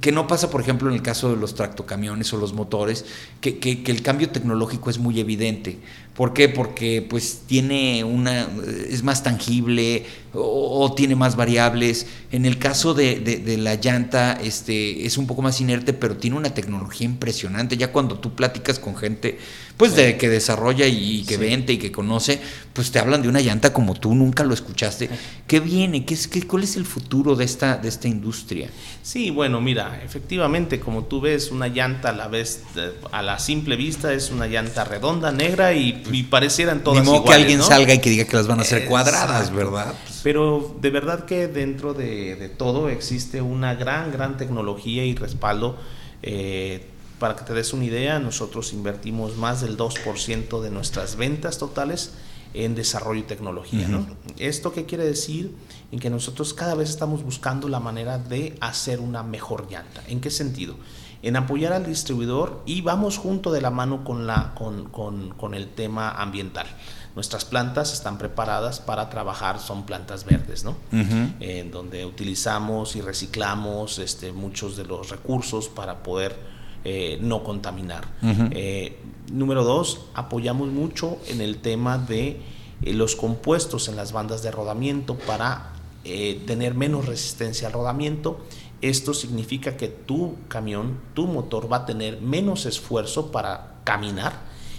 que 0.00 0.10
no 0.10 0.26
pasa, 0.26 0.50
por 0.50 0.60
ejemplo, 0.60 0.88
en 0.88 0.94
el 0.94 1.02
caso 1.02 1.30
de 1.30 1.36
los 1.36 1.54
tractocamiones 1.54 2.32
o 2.32 2.36
los 2.36 2.52
motores, 2.52 3.04
que, 3.40 3.58
que, 3.58 3.80
el 3.86 4.02
cambio 4.02 4.28
tecnológico 4.30 4.90
es 4.90 4.98
muy 4.98 5.20
evidente. 5.20 5.78
¿Por 6.14 6.32
qué? 6.32 6.48
Porque 6.48 7.06
pues 7.08 7.42
tiene 7.46 8.02
una, 8.02 8.48
es 8.90 9.04
más 9.04 9.22
tangible 9.22 10.04
o, 10.32 10.92
tiene 10.96 11.14
más 11.14 11.36
variables. 11.36 12.06
En 12.32 12.44
el 12.44 12.58
caso 12.58 12.92
de, 12.92 13.20
de, 13.20 13.56
la 13.56 13.76
llanta, 13.76 14.32
este, 14.32 15.06
es 15.06 15.16
un 15.16 15.28
poco 15.28 15.42
más 15.42 15.60
inerte, 15.60 15.92
pero 15.92 16.16
tiene 16.16 16.36
una 16.36 16.54
tecnología 16.54 17.04
impresionante. 17.04 17.76
Ya 17.76 17.92
cuando 17.92 18.18
tú 18.18 18.34
platicas 18.34 18.80
con 18.80 18.96
gente, 18.96 19.38
pues 19.78 19.94
de 19.94 20.18
que 20.18 20.28
desarrolla 20.28 20.86
y, 20.86 21.24
que 21.24 21.36
vende 21.36 21.72
y 21.72 21.78
que 21.78 21.90
conoce, 21.90 22.40
pues 22.72 22.90
te 22.90 22.98
hablan 22.98 23.22
de 23.22 23.28
una 23.28 23.40
llanta 23.40 23.72
como 23.72 23.94
tú 23.94 24.14
nunca 24.14 24.44
lo 24.44 24.52
escuchaste. 24.52 25.08
¿Qué 25.46 25.60
viene? 25.60 26.04
¿Qué 26.04 26.14
es, 26.14 26.28
qué, 26.28 26.46
¿Cuál 26.46 26.64
es 26.64 26.76
el 26.76 26.84
futuro 26.84 27.36
de 27.36 27.44
esta, 27.44 27.76
de 27.76 27.88
esta 27.88 28.08
industria? 28.08 28.68
Sí, 29.02 29.30
bueno, 29.30 29.60
mira, 29.60 30.02
efectivamente, 30.04 30.80
como 30.80 31.04
tú 31.04 31.20
ves, 31.20 31.52
una 31.52 31.68
llanta 31.68 32.10
a 32.10 32.12
la 32.12 32.26
vez, 32.26 32.64
a 33.12 33.22
la 33.22 33.38
simple 33.38 33.76
vista, 33.76 34.12
es 34.12 34.30
una 34.30 34.48
llanta 34.48 34.84
redonda, 34.84 35.32
negra 35.32 35.72
y 35.72 36.02
y 36.12 36.24
parecieran 36.24 36.82
todas 36.82 37.04
Ni 37.04 37.10
modo 37.10 37.24
que 37.24 37.34
alguien 37.34 37.62
salga 37.62 37.94
y 37.94 37.98
que 38.00 38.10
diga 38.10 38.24
que 38.24 38.36
las 38.36 38.46
van 38.46 38.58
a 38.58 38.62
hacer 38.62 38.86
cuadradas, 38.86 39.54
¿verdad? 39.54 39.94
Pero 40.22 40.76
de 40.80 40.90
verdad 40.90 41.24
que 41.24 41.46
dentro 41.46 41.94
de, 41.94 42.50
todo 42.56 42.88
existe 42.88 43.40
una 43.40 43.74
gran, 43.74 44.10
gran 44.10 44.36
tecnología 44.36 45.04
y 45.04 45.14
respaldo. 45.14 45.76
Eh, 46.22 46.84
para 47.18 47.36
que 47.36 47.44
te 47.44 47.54
des 47.54 47.72
una 47.72 47.84
idea, 47.84 48.18
nosotros 48.18 48.72
invertimos 48.72 49.36
más 49.36 49.60
del 49.60 49.76
2% 49.76 50.60
de 50.60 50.70
nuestras 50.70 51.16
ventas 51.16 51.58
totales 51.58 52.12
en 52.54 52.74
desarrollo 52.74 53.20
y 53.20 53.24
tecnología. 53.24 53.88
¿no? 53.88 54.06
¿Esto 54.38 54.72
qué 54.72 54.86
quiere 54.86 55.04
decir? 55.04 55.54
En 55.92 55.98
que 55.98 56.10
nosotros 56.10 56.54
cada 56.54 56.74
vez 56.74 56.90
estamos 56.90 57.22
buscando 57.22 57.68
la 57.68 57.80
manera 57.80 58.18
de 58.18 58.56
hacer 58.60 59.00
una 59.00 59.22
mejor 59.22 59.70
llanta. 59.70 60.02
¿En 60.08 60.20
qué 60.20 60.30
sentido? 60.30 60.76
en 61.22 61.36
apoyar 61.36 61.72
al 61.72 61.84
distribuidor 61.84 62.62
y 62.64 62.80
vamos 62.80 63.18
junto 63.18 63.50
de 63.50 63.60
la 63.60 63.70
mano 63.70 64.04
con, 64.04 64.26
la, 64.26 64.54
con, 64.54 65.54
el 65.54 65.68
tema 65.68 66.10
ambiental. 66.10 66.66
Nuestras 67.14 67.44
plantas 67.44 67.92
están 67.92 68.18
preparadas 68.18 68.78
para 68.78 69.10
trabajar, 69.10 69.58
son 69.58 69.84
plantas 69.84 70.24
verdes, 70.24 70.62
¿no? 70.62 70.76
En 70.92 71.70
donde 71.72 72.06
utilizamos 72.06 72.94
y 72.94 73.00
reciclamos 73.00 73.98
este, 73.98 74.32
muchos 74.32 74.76
de 74.76 74.84
los 74.84 75.10
recursos 75.10 75.68
para 75.68 76.02
poder 76.04 76.57
eh, 76.84 77.18
no 77.20 77.44
contaminar. 77.44 78.06
Eh, 78.22 78.98
número 79.32 79.64
dos, 79.64 80.06
apoyamos 80.14 80.68
mucho 80.68 81.18
en 81.28 81.40
el 81.40 81.58
tema 81.58 81.98
de 81.98 82.40
eh, 82.82 82.92
los 82.92 83.16
compuestos 83.16 83.88
en 83.88 83.96
las 83.96 84.12
bandas 84.12 84.42
de 84.42 84.50
rodamiento 84.50 85.16
para 85.16 85.72
tener 86.46 86.72
menos 86.72 87.04
resistencia 87.04 87.66
al 87.66 87.74
rodamiento 87.74 88.40
esto 88.80 89.12
significa 89.12 89.76
que 89.76 89.88
tu 89.88 90.36
camión, 90.46 91.00
tu 91.14 91.26
motor 91.26 91.70
va 91.70 91.78
a 91.78 91.86
tener 91.86 92.20
menos 92.20 92.64
esfuerzo 92.64 93.32
para 93.32 93.80
caminar 93.84 94.34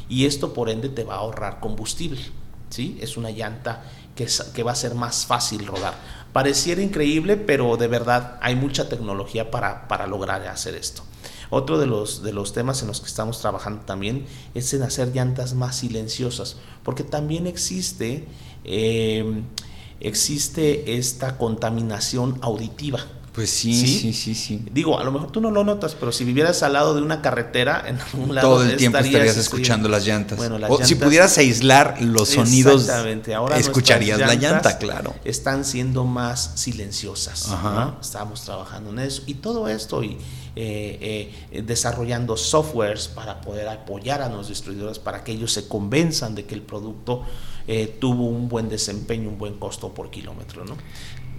y 0.07 0.25
esto 0.25 0.53
por 0.53 0.69
ende 0.69 0.89
te 0.89 1.03
va 1.03 1.15
a 1.15 1.17
ahorrar 1.17 1.59
combustible. 1.59 2.21
¿sí? 2.69 2.97
Es 3.01 3.17
una 3.17 3.31
llanta 3.31 3.83
que, 4.15 4.27
que 4.53 4.63
va 4.63 4.71
a 4.71 4.75
ser 4.75 4.95
más 4.95 5.25
fácil 5.25 5.65
rodar. 5.67 5.95
Pareciera 6.31 6.81
increíble, 6.81 7.35
pero 7.35 7.75
de 7.75 7.87
verdad 7.87 8.37
hay 8.41 8.55
mucha 8.55 8.87
tecnología 8.87 9.51
para, 9.51 9.87
para 9.87 10.07
lograr 10.07 10.47
hacer 10.47 10.75
esto. 10.75 11.03
Otro 11.49 11.79
de 11.79 11.87
los, 11.87 12.21
de 12.21 12.31
los 12.31 12.53
temas 12.53 12.81
en 12.81 12.87
los 12.87 13.01
que 13.01 13.07
estamos 13.07 13.39
trabajando 13.39 13.81
también 13.81 14.25
es 14.53 14.73
en 14.73 14.83
hacer 14.83 15.13
llantas 15.13 15.55
más 15.55 15.77
silenciosas, 15.77 16.57
porque 16.83 17.03
también 17.03 17.47
existe, 17.47 18.27
eh, 18.63 19.41
existe 19.99 20.97
esta 20.97 21.37
contaminación 21.37 22.37
auditiva 22.41 22.99
Pues 23.33 23.49
sí, 23.49 23.73
sí, 23.73 24.13
sí, 24.13 24.35
sí, 24.35 24.63
Digo, 24.71 24.99
a 24.99 25.03
lo 25.03 25.11
mejor 25.11 25.31
tú 25.31 25.41
no 25.41 25.49
lo 25.49 25.63
notas, 25.63 25.95
pero 25.95 26.11
si 26.11 26.23
vivieras 26.23 26.61
al 26.61 26.73
lado 26.73 26.93
de 26.93 27.01
una 27.01 27.23
carretera, 27.23 27.83
en 27.87 27.99
algún 27.99 28.35
lado 28.35 28.47
todo 28.47 28.63
el 28.63 28.77
tiempo 28.77 28.99
estarías, 28.99 29.37
escuchando 29.37 29.89
las 29.89 30.05
llantas. 30.05 30.37
Bueno, 30.37 30.59
o 30.67 30.83
si 30.83 30.93
pudieras 30.95 31.35
aislar 31.39 31.99
los 31.99 32.29
sonidos, 32.29 32.87
Ahora 33.35 33.57
escucharías 33.57 34.19
la 34.19 34.35
llanta, 34.35 34.77
claro. 34.77 35.15
Están 35.25 35.65
siendo 35.65 36.05
más 36.05 36.51
silenciosas. 36.55 37.49
Estamos 37.99 38.43
trabajando 38.43 38.91
en 38.91 38.99
eso 38.99 39.23
y 39.25 39.33
todo 39.35 39.67
esto 39.67 40.03
y 40.03 40.19
eh, 40.55 41.31
eh, 41.51 41.61
desarrollando 41.61 42.35
softwares 42.35 43.07
para 43.07 43.39
poder 43.39 43.67
apoyar 43.67 44.21
a 44.21 44.29
los 44.29 44.47
distribuidores 44.47 44.97
para 44.97 45.23
que 45.23 45.31
ellos 45.31 45.53
se 45.53 45.67
convenzan 45.67 46.33
de 46.33 46.45
que 46.45 46.55
el 46.55 46.63
producto 46.63 47.23
eh, 47.67 47.97
tuvo 47.99 48.25
un 48.25 48.49
buen 48.49 48.67
desempeño, 48.67 49.29
un 49.29 49.37
buen 49.37 49.59
costo 49.59 49.93
por 49.93 50.09
kilómetro. 50.09 50.65
¿no? 50.65 50.75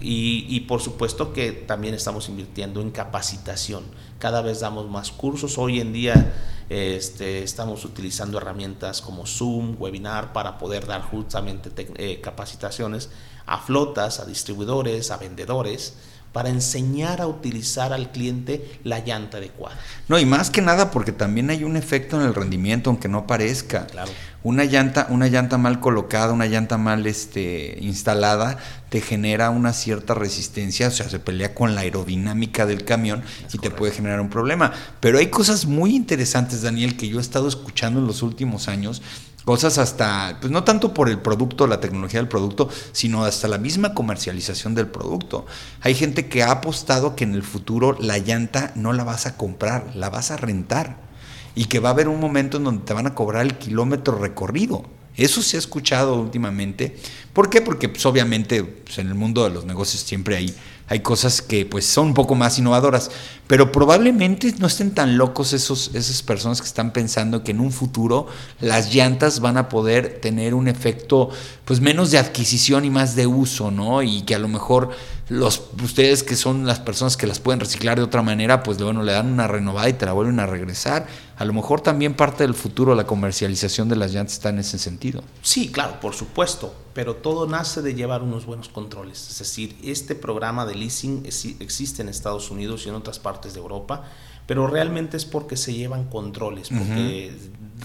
Y, 0.01 0.61
por 0.61 0.81
supuesto 0.81 1.33
que 1.33 1.53
también 1.53 1.93
estamos 1.93 2.29
invirtiendo 2.29 2.81
en 2.81 2.91
capacitación. 2.91 3.85
Cada 4.19 4.43
vez 4.43 4.61
damos 4.61 4.89
más 4.89 5.11
cursos. 5.11 5.59
Hoy 5.59 5.81
en 5.81 5.93
día 5.93 6.33
este, 6.71 7.43
estamos 7.43 7.85
utilizando 7.85 8.39
herramientas 8.39 9.03
como 9.03 9.27
Zoom, 9.27 9.77
webinar, 9.79 10.33
para 10.33 10.57
poder 10.57 10.87
dar 10.87 11.03
justamente 11.03 12.21
capacitaciones 12.23 13.11
a 13.45 13.59
flotas, 13.59 14.21
a 14.21 14.25
distribuidores, 14.25 15.11
a 15.11 15.17
vendedores, 15.17 15.97
para 16.33 16.49
enseñar 16.49 17.21
a 17.21 17.27
utilizar 17.27 17.93
al 17.93 18.13
cliente 18.13 18.79
la 18.85 19.01
llanta 19.01 19.39
adecuada. 19.39 19.77
No, 20.09 20.19
y 20.19 20.27
más 20.27 20.51
que 20.51 20.63
nada 20.63 20.91
porque 20.91 21.13
también 21.13 21.51
hay 21.51 21.65
un 21.65 21.77
efecto 21.77 22.21
en 22.21 22.27
el 22.27 22.35
rendimiento, 22.35 22.91
aunque 22.91 23.09
no 23.09 23.27
parezca. 23.27 23.87
Claro. 23.87 24.11
Una 24.43 24.65
llanta, 24.65 25.07
una 25.11 25.27
llanta 25.27 25.59
mal 25.59 25.81
colocada, 25.81 26.33
una 26.33 26.47
llanta 26.47 26.79
mal 26.79 27.07
este, 27.07 27.77
instalada, 27.81 28.57
te 28.89 29.01
genera 29.03 29.51
una 29.51 29.73
cierta 29.73 30.15
resistencia, 30.15 30.89
o 30.89 30.91
sea, 30.91 31.11
se 31.11 31.19
pelea 31.19 31.55
con 31.55 31.75
la 31.75 31.83
aerodinámica 31.83 32.65
del 32.65 32.85
camión 32.85 33.23
y 33.53 33.59
te 33.59 33.71
puede 33.71 33.93
generar 33.93 34.21
un 34.21 34.31
problema. 34.31 34.73
Pero 35.01 35.19
hay 35.19 35.27
cosas 35.27 35.67
muy 35.67 35.95
interesantes, 35.95 36.63
Daniel, 36.63 36.97
que 36.97 37.09
yo 37.09 37.19
he 37.19 37.21
estado 37.21 37.49
escuchando 37.49 38.01
en 38.01 38.07
los 38.07 38.23
últimos 38.23 38.69
años 38.69 39.03
Cosas 39.45 39.79
hasta, 39.79 40.39
pues 40.41 40.53
no 40.53 40.65
tanto 40.65 40.93
por 40.93 41.09
el 41.09 41.19
producto, 41.19 41.67
la 41.67 41.81
tecnología 41.81 42.21
del 42.21 42.29
producto, 42.29 42.69
sino 42.93 43.25
hasta 43.25 43.49
la 43.49 43.59
misma 43.59 43.95
comercialización 43.95 44.75
del 44.75 44.89
producto. 44.89 45.47
Hay 45.81 45.95
gente 45.95 46.29
que 46.29 46.43
ha 46.43 46.51
apostado 46.51 47.17
que 47.17 47.25
en 47.25 47.35
el 47.35 47.43
futuro 47.43 47.97
la 47.99 48.19
llanta 48.19 48.73
no 48.75 48.93
la 48.93 49.05
vas 49.05 49.27
a 49.27 49.37
comprar, 49.37 49.91
la 49.95 50.11
vas 50.11 50.31
a 50.31 50.37
rentar. 50.37 51.09
Y 51.55 51.65
que 51.65 51.81
va 51.81 51.89
a 51.89 51.93
haber 51.93 52.07
un 52.07 52.21
momento 52.21 52.59
en 52.59 52.65
donde 52.65 52.85
te 52.85 52.93
van 52.93 53.09
a 53.09 53.15
cobrar 53.15 53.45
el 53.45 53.59
kilómetro 53.59 54.17
recorrido. 54.17 54.85
Eso 55.17 55.43
se 55.43 55.57
ha 55.57 55.59
escuchado 55.59 56.15
últimamente. 56.15 56.97
¿Por 57.33 57.51
qué? 57.51 57.61
Porque 57.61 57.89
pues, 57.89 58.07
obviamente 58.07 58.63
pues, 58.63 58.99
en 58.99 59.09
el 59.09 59.15
mundo 59.15 59.45
de 59.45 59.51
los 59.51 59.65
negocios 59.65 60.03
siempre 60.03 60.37
hay 60.37 60.55
hay 60.91 61.01
cosas 61.01 61.41
que 61.41 61.65
pues 61.65 61.87
son 61.87 62.09
un 62.09 62.15
poco 62.15 62.35
más 62.35 62.59
innovadoras, 62.59 63.13
pero 63.47 63.71
probablemente 63.71 64.53
no 64.59 64.67
estén 64.67 64.91
tan 64.91 65.19
locos 65.19 65.53
esos, 65.53 65.93
esas 65.95 66.21
personas 66.25 66.61
que 66.61 66.67
están 66.67 66.93
pensando 66.93 67.45
que 67.45 67.53
en 67.53 67.61
un 67.61 67.71
futuro 67.71 68.27
las 68.61 68.93
llantas 68.93 69.39
van 69.39 69.57
a 69.57 69.69
poder 69.69 70.19
tener 70.21 70.53
un 70.53 70.67
efecto 70.67 71.31
pues 71.65 71.81
menos 71.81 72.11
de 72.11 72.19
adquisición 72.19 72.85
y 72.85 72.91
más 72.91 73.15
de 73.15 73.29
uso, 73.29 73.71
¿no? 73.71 74.03
Y 74.03 74.23
que 74.23 74.35
a 74.35 74.41
lo 74.41 74.49
mejor 74.49 74.91
los 75.31 75.63
ustedes 75.81 76.25
que 76.25 76.35
son 76.35 76.67
las 76.67 76.81
personas 76.81 77.17
que 77.17 77.29
las 77.29 77.39
pueden 77.39 77.61
reciclar 77.61 77.97
de 77.97 78.03
otra 78.03 78.21
manera, 78.21 78.65
pues 78.65 78.79
bueno, 78.83 79.05
le 79.05 79.13
dan 79.13 79.33
una 79.33 79.47
renovada 79.47 79.89
y 79.89 79.93
te 79.93 80.05
la 80.05 80.13
vuelven 80.13 80.41
a 80.41 80.47
regresar. 80.47 81.07
A 81.39 81.45
lo 81.45 81.53
mejor 81.53 81.81
también 81.81 82.15
parte 82.15 82.43
del 82.43 82.53
futuro 82.53 82.97
la 82.97 83.07
comercialización 83.07 83.89
de 83.89 83.95
las 83.95 84.13
llantas 84.13 84.35
está 84.35 84.49
en 84.49 84.59
ese 84.59 84.77
sentido. 84.77 85.23
Sí, 85.41 85.71
claro, 85.71 86.01
por 86.01 86.15
supuesto, 86.15 86.75
pero 86.95 87.15
todo 87.15 87.47
nace 87.47 87.81
de 87.81 87.95
llevar 87.95 88.23
unos 88.23 88.45
buenos 88.45 88.69
controles. 88.69 89.31
Es 89.31 89.39
decir, 89.39 89.77
este 89.85 90.17
programa 90.17 90.67
de 90.67 90.75
leasing 90.75 91.23
existe 91.61 92.03
en 92.03 92.09
Estados 92.09 92.51
Unidos 92.51 92.85
y 92.87 92.89
en 92.89 92.97
otras 92.97 93.21
partes 93.21 93.55
de 93.55 93.61
Europa, 93.61 94.03
pero 94.49 94.67
realmente 94.67 95.17
es 95.17 95.27
porque 95.27 95.57
se 95.57 95.73
llevan 95.73 96.07
controles, 96.07 96.71
porque 96.71 97.33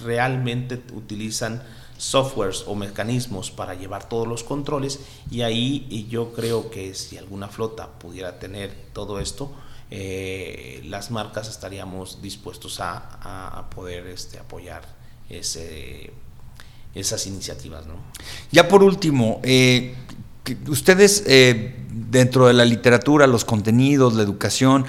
realmente 0.03 0.81
utilizan 0.95 1.61
softwares 1.97 2.63
o 2.67 2.75
mecanismos 2.75 3.51
para 3.51 3.73
llevar 3.73 4.09
todos 4.09 4.27
los 4.27 4.43
controles 4.43 4.99
y 5.31 5.41
ahí 5.41 6.07
yo 6.09 6.33
creo 6.33 6.69
que 6.69 6.93
si 6.93 7.17
alguna 7.17 7.47
flota 7.47 7.87
pudiera 7.99 8.39
tener 8.39 8.73
todo 8.93 9.19
esto, 9.19 9.51
eh, 9.91 10.81
las 10.85 11.11
marcas 11.11 11.47
estaríamos 11.47 12.21
dispuestos 12.21 12.79
a, 12.79 13.67
poder 13.73 14.07
este, 14.07 14.39
apoyar 14.39 14.83
ese, 15.29 16.11
esas 16.93 17.27
iniciativas. 17.27 17.85
¿no? 17.85 17.95
Ya 18.51 18.67
por 18.67 18.83
último, 18.83 19.39
eh, 19.43 19.95
ustedes 20.67 21.23
eh, 21.27 21.75
dentro 21.89 22.47
de 22.47 22.53
la 22.53 22.65
literatura, 22.65 23.27
los 23.27 23.45
contenidos, 23.45 24.15
la 24.15 24.23
educación, 24.23 24.85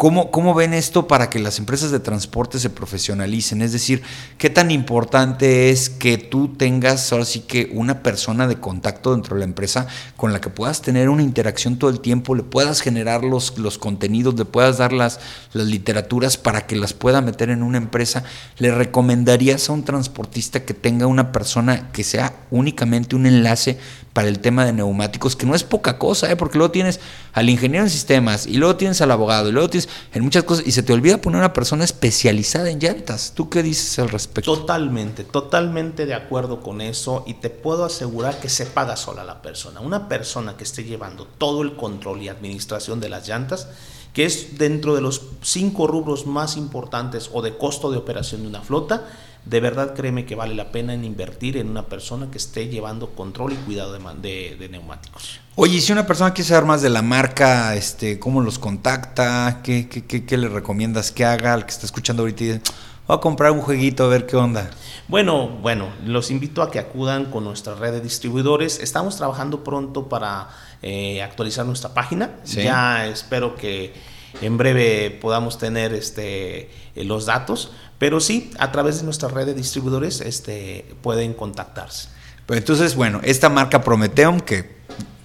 ¿Cómo, 0.00 0.54
ven 0.54 0.72
esto 0.72 1.06
para 1.06 1.28
que 1.28 1.38
las 1.38 1.58
empresas 1.58 1.90
de 1.90 2.00
transporte 2.00 2.58
se 2.58 2.70
profesionalicen? 2.70 3.60
Es 3.60 3.72
decir, 3.72 4.00
¿qué 4.38 4.48
tan 4.48 4.70
importante 4.70 5.68
es 5.68 5.90
que 5.90 6.16
tú 6.16 6.54
tengas 6.56 7.12
ahora 7.12 7.26
sí 7.26 7.40
que 7.40 7.70
una 7.74 8.02
persona 8.02 8.48
de 8.48 8.56
contacto 8.56 9.12
dentro 9.12 9.34
de 9.34 9.40
la 9.40 9.44
empresa 9.44 9.88
con 10.16 10.32
la 10.32 10.40
que 10.40 10.48
puedas 10.48 10.80
tener 10.80 11.10
una 11.10 11.22
interacción 11.22 11.78
todo 11.78 11.90
el 11.90 12.00
tiempo, 12.00 12.34
le 12.34 12.42
puedas 12.42 12.80
generar 12.80 13.24
los, 13.24 13.58
los 13.58 13.76
contenidos, 13.76 14.38
le 14.38 14.46
puedas 14.46 14.78
dar 14.78 14.94
las, 14.94 15.20
las 15.52 15.66
literaturas 15.66 16.38
para 16.38 16.66
que 16.66 16.76
las 16.76 16.94
pueda 16.94 17.20
meter 17.20 17.50
en 17.50 17.62
una 17.62 17.76
empresa? 17.76 18.24
¿Le 18.56 18.70
recomendarías 18.74 19.68
a 19.68 19.74
un 19.74 19.84
transportista 19.84 20.64
que 20.64 20.72
tenga 20.72 21.08
una 21.08 21.30
persona 21.30 21.92
que 21.92 22.04
sea 22.04 22.32
únicamente 22.50 23.16
un 23.16 23.26
enlace 23.26 23.78
para 24.12 24.28
el 24.28 24.40
tema 24.40 24.64
de 24.64 24.72
neumáticos, 24.72 25.36
que 25.36 25.46
no 25.46 25.54
es 25.54 25.62
poca 25.62 25.98
cosa, 25.98 26.30
¿eh? 26.30 26.36
porque 26.36 26.58
luego 26.58 26.72
tienes 26.72 27.00
al 27.32 27.48
ingeniero 27.48 27.84
en 27.84 27.90
sistemas 27.90 28.46
y 28.46 28.54
luego 28.54 28.76
tienes 28.76 29.00
al 29.00 29.10
abogado 29.10 29.48
y 29.48 29.52
luego 29.52 29.70
tienes 29.70 29.88
en 30.12 30.22
muchas 30.22 30.44
cosas 30.44 30.66
y 30.66 30.72
se 30.72 30.82
te 30.82 30.92
olvida 30.92 31.20
poner 31.20 31.38
una 31.38 31.52
persona 31.52 31.84
especializada 31.84 32.70
en 32.70 32.78
llantas. 32.78 33.32
¿Tú 33.34 33.48
qué 33.48 33.62
dices 33.62 33.98
al 33.98 34.08
respecto? 34.08 34.56
Totalmente, 34.56 35.24
totalmente 35.24 36.06
de 36.06 36.14
acuerdo 36.14 36.60
con 36.60 36.80
eso 36.80 37.24
y 37.26 37.34
te 37.34 37.50
puedo 37.50 37.84
asegurar 37.84 38.40
que 38.40 38.48
se 38.48 38.66
paga 38.66 38.96
sola 38.96 39.24
la 39.24 39.42
persona. 39.42 39.80
Una 39.80 40.08
persona 40.08 40.56
que 40.56 40.64
esté 40.64 40.84
llevando 40.84 41.26
todo 41.26 41.62
el 41.62 41.76
control 41.76 42.22
y 42.22 42.28
administración 42.28 43.00
de 43.00 43.08
las 43.08 43.28
llantas, 43.28 43.68
que 44.12 44.24
es 44.24 44.58
dentro 44.58 44.94
de 44.94 45.00
los 45.00 45.22
cinco 45.42 45.86
rubros 45.86 46.26
más 46.26 46.56
importantes 46.56 47.30
o 47.32 47.42
de 47.42 47.56
costo 47.56 47.90
de 47.90 47.98
operación 47.98 48.42
de 48.42 48.48
una 48.48 48.62
flota, 48.62 49.06
de 49.44 49.60
verdad 49.60 49.94
créeme 49.94 50.26
que 50.26 50.34
vale 50.34 50.54
la 50.54 50.70
pena 50.70 50.94
en 50.94 51.04
invertir 51.04 51.56
en 51.56 51.68
una 51.68 51.86
persona 51.86 52.30
que 52.30 52.38
esté 52.38 52.68
llevando 52.68 53.10
control 53.10 53.52
y 53.52 53.56
cuidado 53.56 53.92
de, 53.92 54.56
de, 54.58 54.68
neumáticos. 54.68 55.40
Oye, 55.56 55.80
si 55.80 55.92
una 55.92 56.06
persona 56.06 56.32
quiere 56.32 56.48
saber 56.48 56.64
más 56.64 56.82
de 56.82 56.90
la 56.90 57.02
marca, 57.02 57.74
este, 57.74 58.18
¿cómo 58.18 58.40
los 58.40 58.58
contacta? 58.58 59.60
¿Qué, 59.62 59.88
qué, 59.88 60.24
qué, 60.24 60.36
le 60.36 60.48
recomiendas 60.48 61.10
que 61.10 61.24
haga 61.24 61.54
al 61.54 61.64
que 61.64 61.70
está 61.70 61.86
escuchando 61.86 62.22
ahorita? 62.22 62.44
Y 62.44 62.60
voy 63.06 63.16
a 63.16 63.20
comprar 63.20 63.52
un 63.52 63.60
jueguito 63.60 64.04
a 64.04 64.08
ver 64.08 64.26
qué 64.26 64.36
onda. 64.36 64.70
Bueno, 65.08 65.48
bueno, 65.48 65.88
los 66.04 66.30
invito 66.30 66.62
a 66.62 66.70
que 66.70 66.78
acudan 66.78 67.26
con 67.26 67.44
nuestra 67.44 67.74
red 67.74 67.92
de 67.92 68.00
distribuidores. 68.00 68.78
Estamos 68.78 69.16
trabajando 69.16 69.64
pronto 69.64 70.08
para 70.08 70.48
eh, 70.82 71.22
actualizar 71.22 71.66
nuestra 71.66 71.92
página. 71.94 72.36
Ya 72.44 73.06
espero 73.06 73.56
que 73.56 73.94
en 74.40 74.56
breve 74.56 75.10
podamos 75.10 75.58
tener 75.58 75.92
este, 75.92 76.70
los 76.94 77.26
datos 77.26 77.72
pero 78.00 78.18
sí, 78.18 78.50
a 78.58 78.72
través 78.72 78.96
de 78.96 79.04
nuestra 79.04 79.28
red 79.28 79.44
de 79.44 79.52
distribuidores 79.52 80.22
este, 80.22 80.86
pueden 81.02 81.34
contactarse. 81.34 82.08
Pues 82.46 82.60
entonces, 82.60 82.94
bueno, 82.96 83.20
esta 83.22 83.50
marca 83.50 83.82
Prometeum, 83.82 84.40
que 84.40 84.79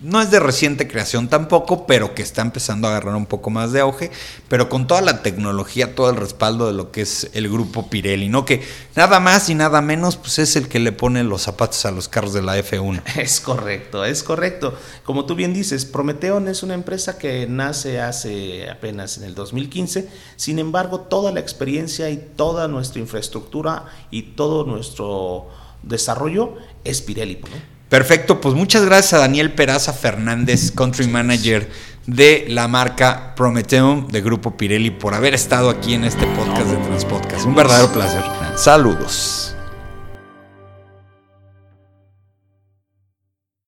no 0.06 0.22
es 0.22 0.30
de 0.30 0.40
reciente 0.40 0.88
creación 0.88 1.28
tampoco, 1.30 1.88
pero 1.88 2.14
que 2.14 2.22
está 2.22 2.44
empezando 2.44 2.88
a 2.88 2.92
agarrar 2.92 3.16
un 3.16 3.26
poco 3.26 3.50
más 3.50 3.72
de 3.72 3.80
auge, 3.80 4.12
pero 4.48 4.70
con 4.70 4.86
toda 4.86 5.02
la 5.02 5.24
tecnología, 5.24 5.96
todo 5.96 6.12
el 6.12 6.16
respaldo 6.16 6.68
de 6.68 6.74
lo 6.74 6.92
que 6.92 7.02
es 7.02 7.32
el 7.34 7.50
grupo 7.50 7.90
Pirelli, 7.90 8.30
¿no? 8.30 8.46
Que 8.46 8.62
nada 8.96 9.20
más 9.20 9.50
y 9.50 9.56
nada 9.56 9.82
menos, 9.82 10.16
pues 10.16 10.38
es 10.38 10.56
el 10.56 10.68
que 10.68 10.80
le 10.80 10.92
pone 10.92 11.24
los 11.24 11.42
zapatos 11.42 11.86
a 11.86 11.92
los 11.92 12.08
carros 12.08 12.34
de 12.34 12.44
la 12.44 12.58
F1. 12.58 13.02
Es 13.16 13.42
correcto, 13.42 14.06
es 14.06 14.22
correcto. 14.22 14.78
Como 15.04 15.26
tú 15.26 15.36
bien 15.36 15.54
dices, 15.54 15.86
Prometeon 15.86 16.48
es 16.48 16.62
una 16.62 16.76
empresa 16.76 17.18
que 17.18 17.48
nace 17.48 18.00
hace 18.00 18.70
apenas 18.70 19.18
en 19.18 19.24
el 19.24 19.34
2015, 19.34 20.08
sin 20.36 20.60
embargo, 20.60 21.00
toda 21.02 21.32
la 21.32 21.40
experiencia 21.40 22.10
y 22.12 22.18
toda 22.18 22.68
nuestra 22.68 23.00
infraestructura 23.02 23.86
y 24.12 24.22
todo 24.34 24.66
nuestro 24.66 25.50
desarrollo 25.82 26.56
es 26.84 27.02
Pirelli, 27.02 27.42
¿no? 27.42 27.75
Perfecto, 27.90 28.42
pues 28.42 28.56
muchas 28.56 28.84
gracias 28.86 29.14
a 29.14 29.20
Daniel 29.20 29.54
Peraza 29.54 29.94
Fernández, 29.94 30.72
Country 30.72 31.08
Manager 31.08 31.70
de 32.08 32.46
la 32.50 32.68
marca 32.68 33.34
Prometheum 33.36 34.08
de 34.08 34.22
Grupo 34.22 34.58
Pirelli 34.58 34.92
por 34.92 35.14
haber 35.14 35.34
estado 35.34 35.70
aquí 35.70 35.94
en 35.94 36.04
este 36.04 36.26
podcast 36.28 36.68
de 36.68 36.78
Transpodcast. 36.78 37.46
Un 37.46 37.56
verdadero 37.56 37.92
placer. 37.92 38.24
Saludos. 38.56 39.55